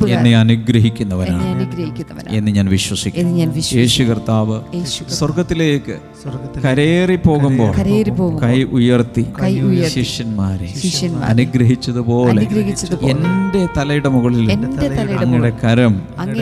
എന്നെ 0.08 0.38
അനുഗ്രഹിക്കുന്നവനാണ്. 0.38 1.48
എന്നെ 1.48 1.65
അനുഗ്രഹിക്കുന്നവനാണ്. 1.65 2.38
എന്ന് 2.38 2.52
ഞാൻ 2.52 2.67
വിശ്വസിക്കുന്നു. 2.67 3.30
എന്ന് 3.30 3.39
ഞാൻ 3.39 3.52
വിശ്വസിക്കുന്നു. 3.52 3.82
യേശു 3.82 4.04
കർത്താവ് 4.04 4.60
സ്വർഗത്തിലേക്ക് 5.12 5.96
കരയേറി 6.65 7.15
പോകുമ്പോൾ 7.15 7.72
കൈ 8.43 8.63
ഉയർത്തി 8.63 9.26
ശിഷ്യന്മാരെ 9.88 10.74
അനുഗ്രഹിച്ചതുപോലെ 11.24 12.41
എന്റെ 12.41 13.08
എന്റെ 13.10 13.67
തലയുടെ 13.78 14.10
മുകളിൽ 14.10 14.52
എന്റെ 14.52 14.88
അങ്ങയുടെ 15.17 15.58
കരം 15.63 16.02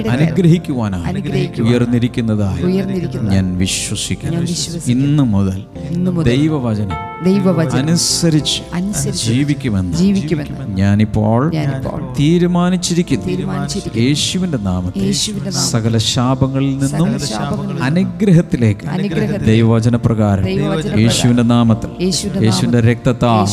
അനുഗ്രഹിക്കുവാനാണ് 0.09 1.05
അനുഗ്രഹിക്കുവാൻ 1.05 1.71
ഉയർന്നിരിക്കുന്നതായി 1.71 2.63
ഉയർന്നിരിക്കുന്ന 2.63 3.33
ഞാൻ 3.33 3.57
വിശ്വസിക്കുന്നു. 3.57 4.41
ഇന്ന് 4.87 5.23
മുതൽ 5.23 5.63
ഇന്നു 5.89 6.11
മുതൽ 6.11 6.29
ദൈവവചനം 6.55 6.99
ദൈവവചനം 7.25 7.97
അനുസരിച്ച് 8.77 9.25
ജീവിക്കുമെന്ന് 9.25 9.97
ജീവിക്കുമെന്ന് 9.97 10.75
ഞാനിപ്പോൾ 10.79 11.41
തീരുമാനിച്ചിരിക്കുന്നു. 12.19 13.27
യേശുവിന്റെ 14.03 14.59
നാമത്തിൽ 14.67 15.05
സകല 15.71 15.97
ശാപങ്ങളിൽ 15.97 16.73
നിന്നും 16.83 17.09
അനുഗ്രഹത്തിലേക്ക് 17.87 18.85
ദൈവവചന 19.45 19.95
പ്രകാരം 20.05 20.45
യേശുവിന്റെ 21.03 21.45
നാമത്തിൽ 21.53 21.89
യേശുവിന്റെ 22.45 22.81
രക്തത്താൽ 22.89 23.45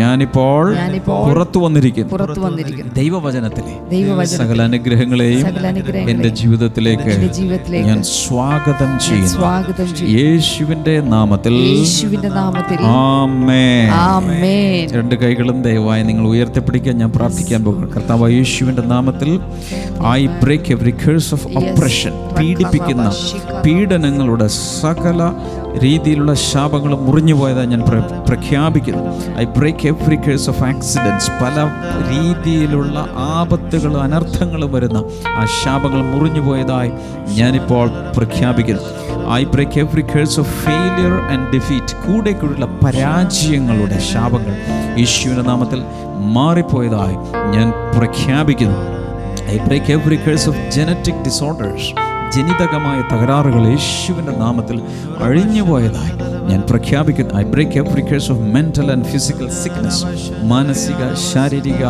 ഞാനിപ്പോൾ 0.00 0.62
പുറത്തു 1.06 1.58
വന്നിരിക്കുന്നു. 1.64 2.10
ദൈവവചനത്തിലെ 3.00 3.74
സകല 4.36 4.58
അനുഗ്രഹങ്ങളെയും 4.62 5.46
എന്റെ 6.12 6.28
ജീവിതത്തിലേക്ക് 6.42 7.14
ഞാൻ 7.88 7.98
സ്വാഗതം 8.02 8.92
ചെയ്യുന്നു. 9.08 9.40
യേശുവിന്റെ 10.18 10.96
നാമത്തിൽ 11.14 11.56
യേശുവിന്റെ 12.12 12.28
നാമത്തിൽ. 12.38 12.78
രണ്ട് 14.96 15.14
കൈകളും 15.14 15.62
ദയവായി 15.62 16.02
നിങ്ങൾ 16.02 16.24
ഉയർത്തിപ്പിടിക്കാൻ 16.26 16.98
ഞാൻ 16.98 17.10
പ്രാർത്ഥിക്കാൻ 17.12 17.64
പോകുന്നു. 17.64 17.86
കർത്താവ് 17.96 18.32
യേശുവിന്റെ 18.32 18.82
നാമത്തിൽ 18.82 19.30
I 20.12 20.26
break 20.42 20.72
every 20.72 20.94
curse 21.04 21.34
of 21.34 21.46
oppression 21.60 22.12
പീഡിപ്പിക്കുന്ന 22.38 23.06
പീഡനങ്ങളുടെ 23.64 24.46
സകല 24.80 25.20
രീതിയിലുള്ള 25.78 26.34
ശാപങ്ങൾ 26.34 26.96
മുറിഞ്ഞു 26.96 27.34
പോയതായി 27.34 27.66
ഞാൻ 27.66 27.80
പ്രഖ്യാപിക്കുന്നു. 28.28 29.36
I 29.38 29.44
break 29.44 29.88
every 29.88 30.16
curse 30.16 30.50
of 30.50 30.62
accidents 30.62 31.30
പല 31.30 31.56
രീതിയിലുള്ള 32.10 33.06
ആപത്തുകളും 33.16 34.02
അനർത്ഥങ്ങളും 34.02 34.72
വരുന്ന 34.72 35.04
ആ 35.26 35.44
ശാപങ്ങൾ 35.44 36.02
മുറിഞ്ഞു 36.02 36.40
പോയതായി 36.40 36.92
ഞാനിപ്പോൾ 37.34 37.90
പ്രഖ്യാപിക്കുന്നു. 38.16 38.82
I 39.32 39.44
break 39.44 39.80
every 39.80 40.00
curse 40.00 40.40
of 40.40 40.64
failure 40.64 41.12
and 41.12 41.50
defeat 41.54 41.96
കൂടെ 42.06 42.32
കൂടെയുള്ള 42.32 42.66
പരാജയങ്ങളുടെ 42.66 43.98
ശാപങ്ങൾ 43.98 44.56
യേശുവിന്റെ 44.98 45.42
നാമത്തിൽ 45.42 45.82
മാറിപ്പോയതായി 46.18 47.16
ഞാൻ 47.56 47.72
പ്രഖ്യാപിക്കുന്നു. 47.98 48.78
I 49.50 49.58
break 49.58 49.92
every 49.92 50.16
curse 50.16 50.48
of 50.48 50.70
genetic 50.70 51.22
disorders 51.24 52.11
ജനിതകമായ 52.34 52.98
തകരാറുകൾ 53.12 53.62
യേശുവിന്റെ 53.66 54.32
നാമത്തിൽ 54.32 54.82
അഴിഞ്ഞുപോയതായി 55.22 56.14
ഞാൻ 56.50 56.60
പ്രഖ്യാപിക്കുന്നു. 56.70 57.34
I 57.34 57.42
break 57.42 57.78
every 57.78 58.00
curse 58.00 58.32
of 58.32 58.40
mental 58.40 58.92
and 58.92 59.04
physical 59.04 59.50
sickness 59.50 60.06
മാനസിക 60.44 61.02
ശാരീരിക 61.32 61.84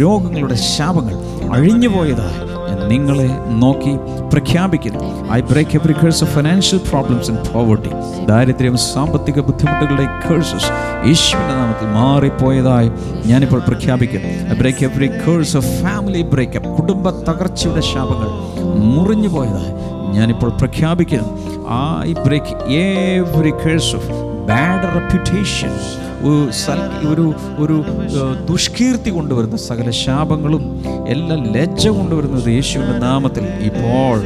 രോഗങ്ങളുടെ 0.00 0.54
ശാപങ്ങൾ 0.54 1.16
അഴിഞ്ഞുപോയതായി 1.54 2.38
ഞാൻ 2.68 2.88
നിങ്ങളെ 2.88 3.28
നോക്കി 3.62 3.94
പ്രഖ്യാപിക്കുന്നു. 4.32 5.32
I 5.32 5.40
break 5.40 5.76
every 5.78 5.92
curse 5.92 6.24
of 6.24 6.32
financial 6.34 6.80
problems 6.90 7.30
and 7.30 7.50
poverty 7.54 7.90
ദാരിദ്ര്യം 8.26 8.76
സാമ്പത്തിക 8.76 9.40
ബുദ്ധിമുട്ടുകളുടെ 9.40 10.06
കേഴ്സസ് 10.26 10.70
യേശുവിന്റെ 11.08 11.54
നാമത്തിൽ 11.54 11.88
മാറിപ്പോയതായി 11.98 12.90
ഞാനിപ്പോൾ 13.26 13.60
പ്രഖ്യാപിക്കുന്നു. 13.68 14.28
I 14.54 14.58
break 14.58 14.84
every 14.84 15.06
curse 15.06 15.56
of 15.56 15.82
family 15.82 16.22
breakup 16.22 16.76
കുടുംബ 16.76 17.10
തകർച്ചയുടെ 17.10 17.80
ശാപങ്ങൾ 17.80 18.30
മുറിഞ്ഞു 18.94 19.28
പോയതായി 19.28 19.72
ഞാനിപ്പോൾ 20.16 20.50
പ്രഖ്യാപിക്കുന്നു. 20.60 21.30
I 22.08 22.12
break 22.26 22.54
every 22.82 23.52
curse 23.64 23.92
of 23.96 24.08
bad 24.50 24.86
reputation 24.96 25.72
ഒരു 27.10 27.26
ഒരു 27.62 27.76
ദുഷ്കീർത്തി 28.50 29.10
കൊണ്ടുവരുന്ന 29.10 29.56
സകല 29.68 29.90
ശാപങ്ങളും 30.04 30.64
എല്ലാം 31.08 31.40
ലജ്ജ 31.56 31.88
കൊണ്ടുവരുന്നത് 31.98 32.48
യേശുവിന്റെ 32.56 32.96
നാമത്തിൽ 33.06 33.44
ഇപ്പോൾ 33.68 34.18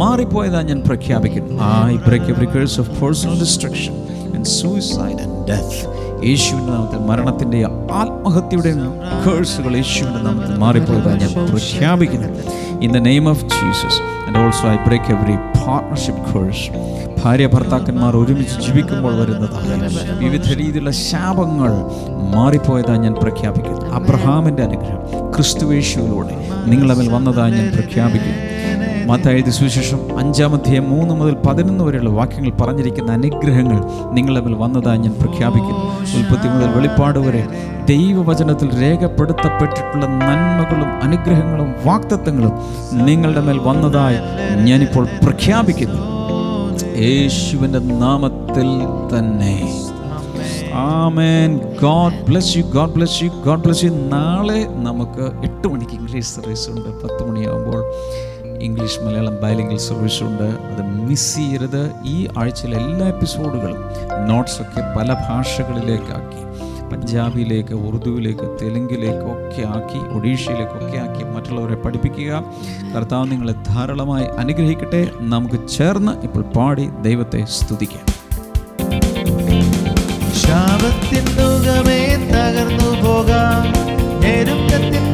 മാറിപ്പോയതാ 0.00 0.60
ഞാൻ 0.70 0.80
പ്രഖ്യാപിക്കുന്നു. 0.88 1.54
I 1.92 1.96
break 2.06 2.30
every 2.34 2.48
curse 2.54 2.78
of 2.80 2.92
personal 3.00 3.36
destruction 3.40 3.94
and 4.36 4.50
suicide 4.58 5.20
and 5.24 5.38
death 5.50 5.80
യേശുവിന്റെ 6.24 6.72
നാമത്തിൽ 6.72 6.98
മരണത്തിന്റെ 6.98 7.64
ആത്മഹത്യയുടെ 7.92 8.72
കേഴ്സുകൾ 9.26 9.76
യേശുവിന്റെ 9.76 10.22
നാമത്തിൽ 10.22 10.58
മാറിപ്പോയതാണ് 10.58 11.20
ഞാൻ 11.20 11.48
പ്രഖ്യാപിക്കുന്നത് 11.48 12.44
in 12.80 12.92
the 12.92 12.96
name 12.96 13.28
of 13.28 13.42
Jesus 13.42 14.00
and 14.26 14.38
also 14.38 14.68
I 14.68 14.76
break 14.86 15.12
every 15.12 15.36
partnership 15.66 16.34
curse 16.34 16.66
ഭാര്യ 17.24 17.46
ഭർത്താക്കന്മാർ 17.46 18.16
ഒരുമിച്ച് 18.16 18.60
ജീവിക്കുമ്പോൾ 18.60 19.14
വരുന്നതാണ് 19.20 19.88
വിവിധ 20.18 20.48
രീതിയിലുള്ള 20.52 20.90
ശാപങ്ങൾ 20.90 21.72
മാറിപ്പോയതായി 22.36 22.98
ഞാൻ 22.98 23.14
പ്രഖ്യാപിക്കുന്നു. 23.14 23.90
അബ്രഹാമിന്റെ 23.90 24.62
അനുഗ്രഹം 24.62 25.32
ക്രിസ്തുവേശുവിലൂടെ 25.36 26.36
നിങ്ങളതിൽ 26.66 27.12
വന്നതായി 27.12 27.50
ഞാൻ 27.50 27.72
പ്രഖ്യാപിക്കുന്നു. 27.72 28.42
മത്തായെഴുതി 29.08 29.50
സുവിശേഷം 29.50 30.18
അഞ്ചാമധ്യായം 30.18 30.90
മൂന്ന് 30.90 31.14
മുതൽ 31.14 31.36
പതിനൊന്ന് 31.46 31.84
വരെയുള്ള 31.84 32.10
വാക്യങ്ങൾ 32.10 32.50
പറഞ്ഞിരിക്കുന്ന 32.50 33.12
അനുഗ്രഹങ്ങൾ 33.12 33.80
നിങ്ങളതിൽ 34.12 34.54
വന്നതായി 34.54 34.98
ഞാൻ 34.98 35.14
പ്രഖ്യാപിക്കുന്നു. 35.14 35.84
ഉൽപ്പത്തി 36.16 36.48
മുതൽ 36.48 36.68
വെളിപ്പാട് 36.70 37.18
വരെ 37.18 37.46
ദൈവവചനത്തിൽ 37.88 38.82
രേഖപ്പെടുത്തപ്പെട്ടിട്ടുള്ള 38.82 40.06
നന്മകളും 40.06 41.02
അനുഗ്രഹങ്ങളും 41.02 41.74
വാക്തത്വങ്ങളും 41.84 42.52
നിങ്ങളുടെ 43.06 43.40
മേൽ 43.40 43.58
വന്നതായി 43.58 44.16
ഞാനിപ്പോൾ 44.64 45.08
പ്രഖ്യാപിക്കുന്നു. 45.24 46.02
യേശുവിന്റെ 46.96 47.78
നാമത്തിൽ 47.78 48.70
തന്നെ. 49.18 49.84
ആമേൻ. 50.74 51.56
God 51.82 52.30
bless 52.30 52.56
you 52.56 52.62
God 52.62 52.94
bless 52.94 53.22
you 53.22 53.28
God 53.28 53.64
bless 53.64 53.84
you. 53.84 53.90
നാളെ 53.90 54.66
നമുക്ക് 54.70 55.44
എട്ട് 55.44 55.68
മണിക്ക് 55.68 55.92
ഇംഗ്ലീഷ് 55.92 56.26
സർവീസ് 56.26 56.70
ഉണ്ട്. 56.70 57.02
പത്ത് 57.02 57.30
മണിയാകുമ്പോൾ 57.30 57.84
ഇംഗ്ലീഷ് 58.62 59.00
മലയാളം 59.00 59.40
ബൈലിംഗൽ 59.42 59.76
സർവീസുണ്ട് 59.76 60.42
അത് 60.42 60.82
മിസ് 60.82 61.36
ചെയ്യരുത്. 61.36 61.90
ഈ 62.04 62.28
ആഴ്ചയിലെ 62.38 62.76
എല്ലാ 62.76 63.06
എപ്പിസോഡുകളും 63.08 63.76
നോട്ട്സൊക്കെ 64.28 64.98
പല 64.98 65.12
ഭാഷകളിലേക്കാക്കി 65.28 66.48
പഞ്ചാബിയിലേക്ക് 66.90 67.74
ഉറുദുവിലേക്ക് 67.74 68.58
തെലുങ്കിലേക്ക് 68.62 69.18
ഒക്കെ 69.18 69.62
ആക്കി 69.68 70.16
ഒഡീഷയിലേക്കൊക്കെ 70.16 70.98
ആക്കി 70.98 71.24
മറ്റുള്ളവരെ 71.24 71.74
പഠിപ്പിക്കുക. 71.74 72.44
കർത്താവ് 72.96 73.30
നിങ്ങളെ 73.30 73.54
ധാരാളമായി 73.68 74.24
അനുഗ്രഹിക്കട്ടെ. 74.24 75.10
നമുക്ക് 75.20 75.68
ചേർന്ന് 75.68 76.12
ഇപ്പോൾ 76.22 76.42
പാടി 76.42 76.88
ദൈവത്തെ 77.02 77.44
സ്തുതിക്കാം. 77.44 78.06
ശാപത്തിൻ 80.32 81.24
തകർന്നു 82.32 83.06
പോകാം 83.06 83.64
ഞെരുക്കത്തിൻ 84.20 85.07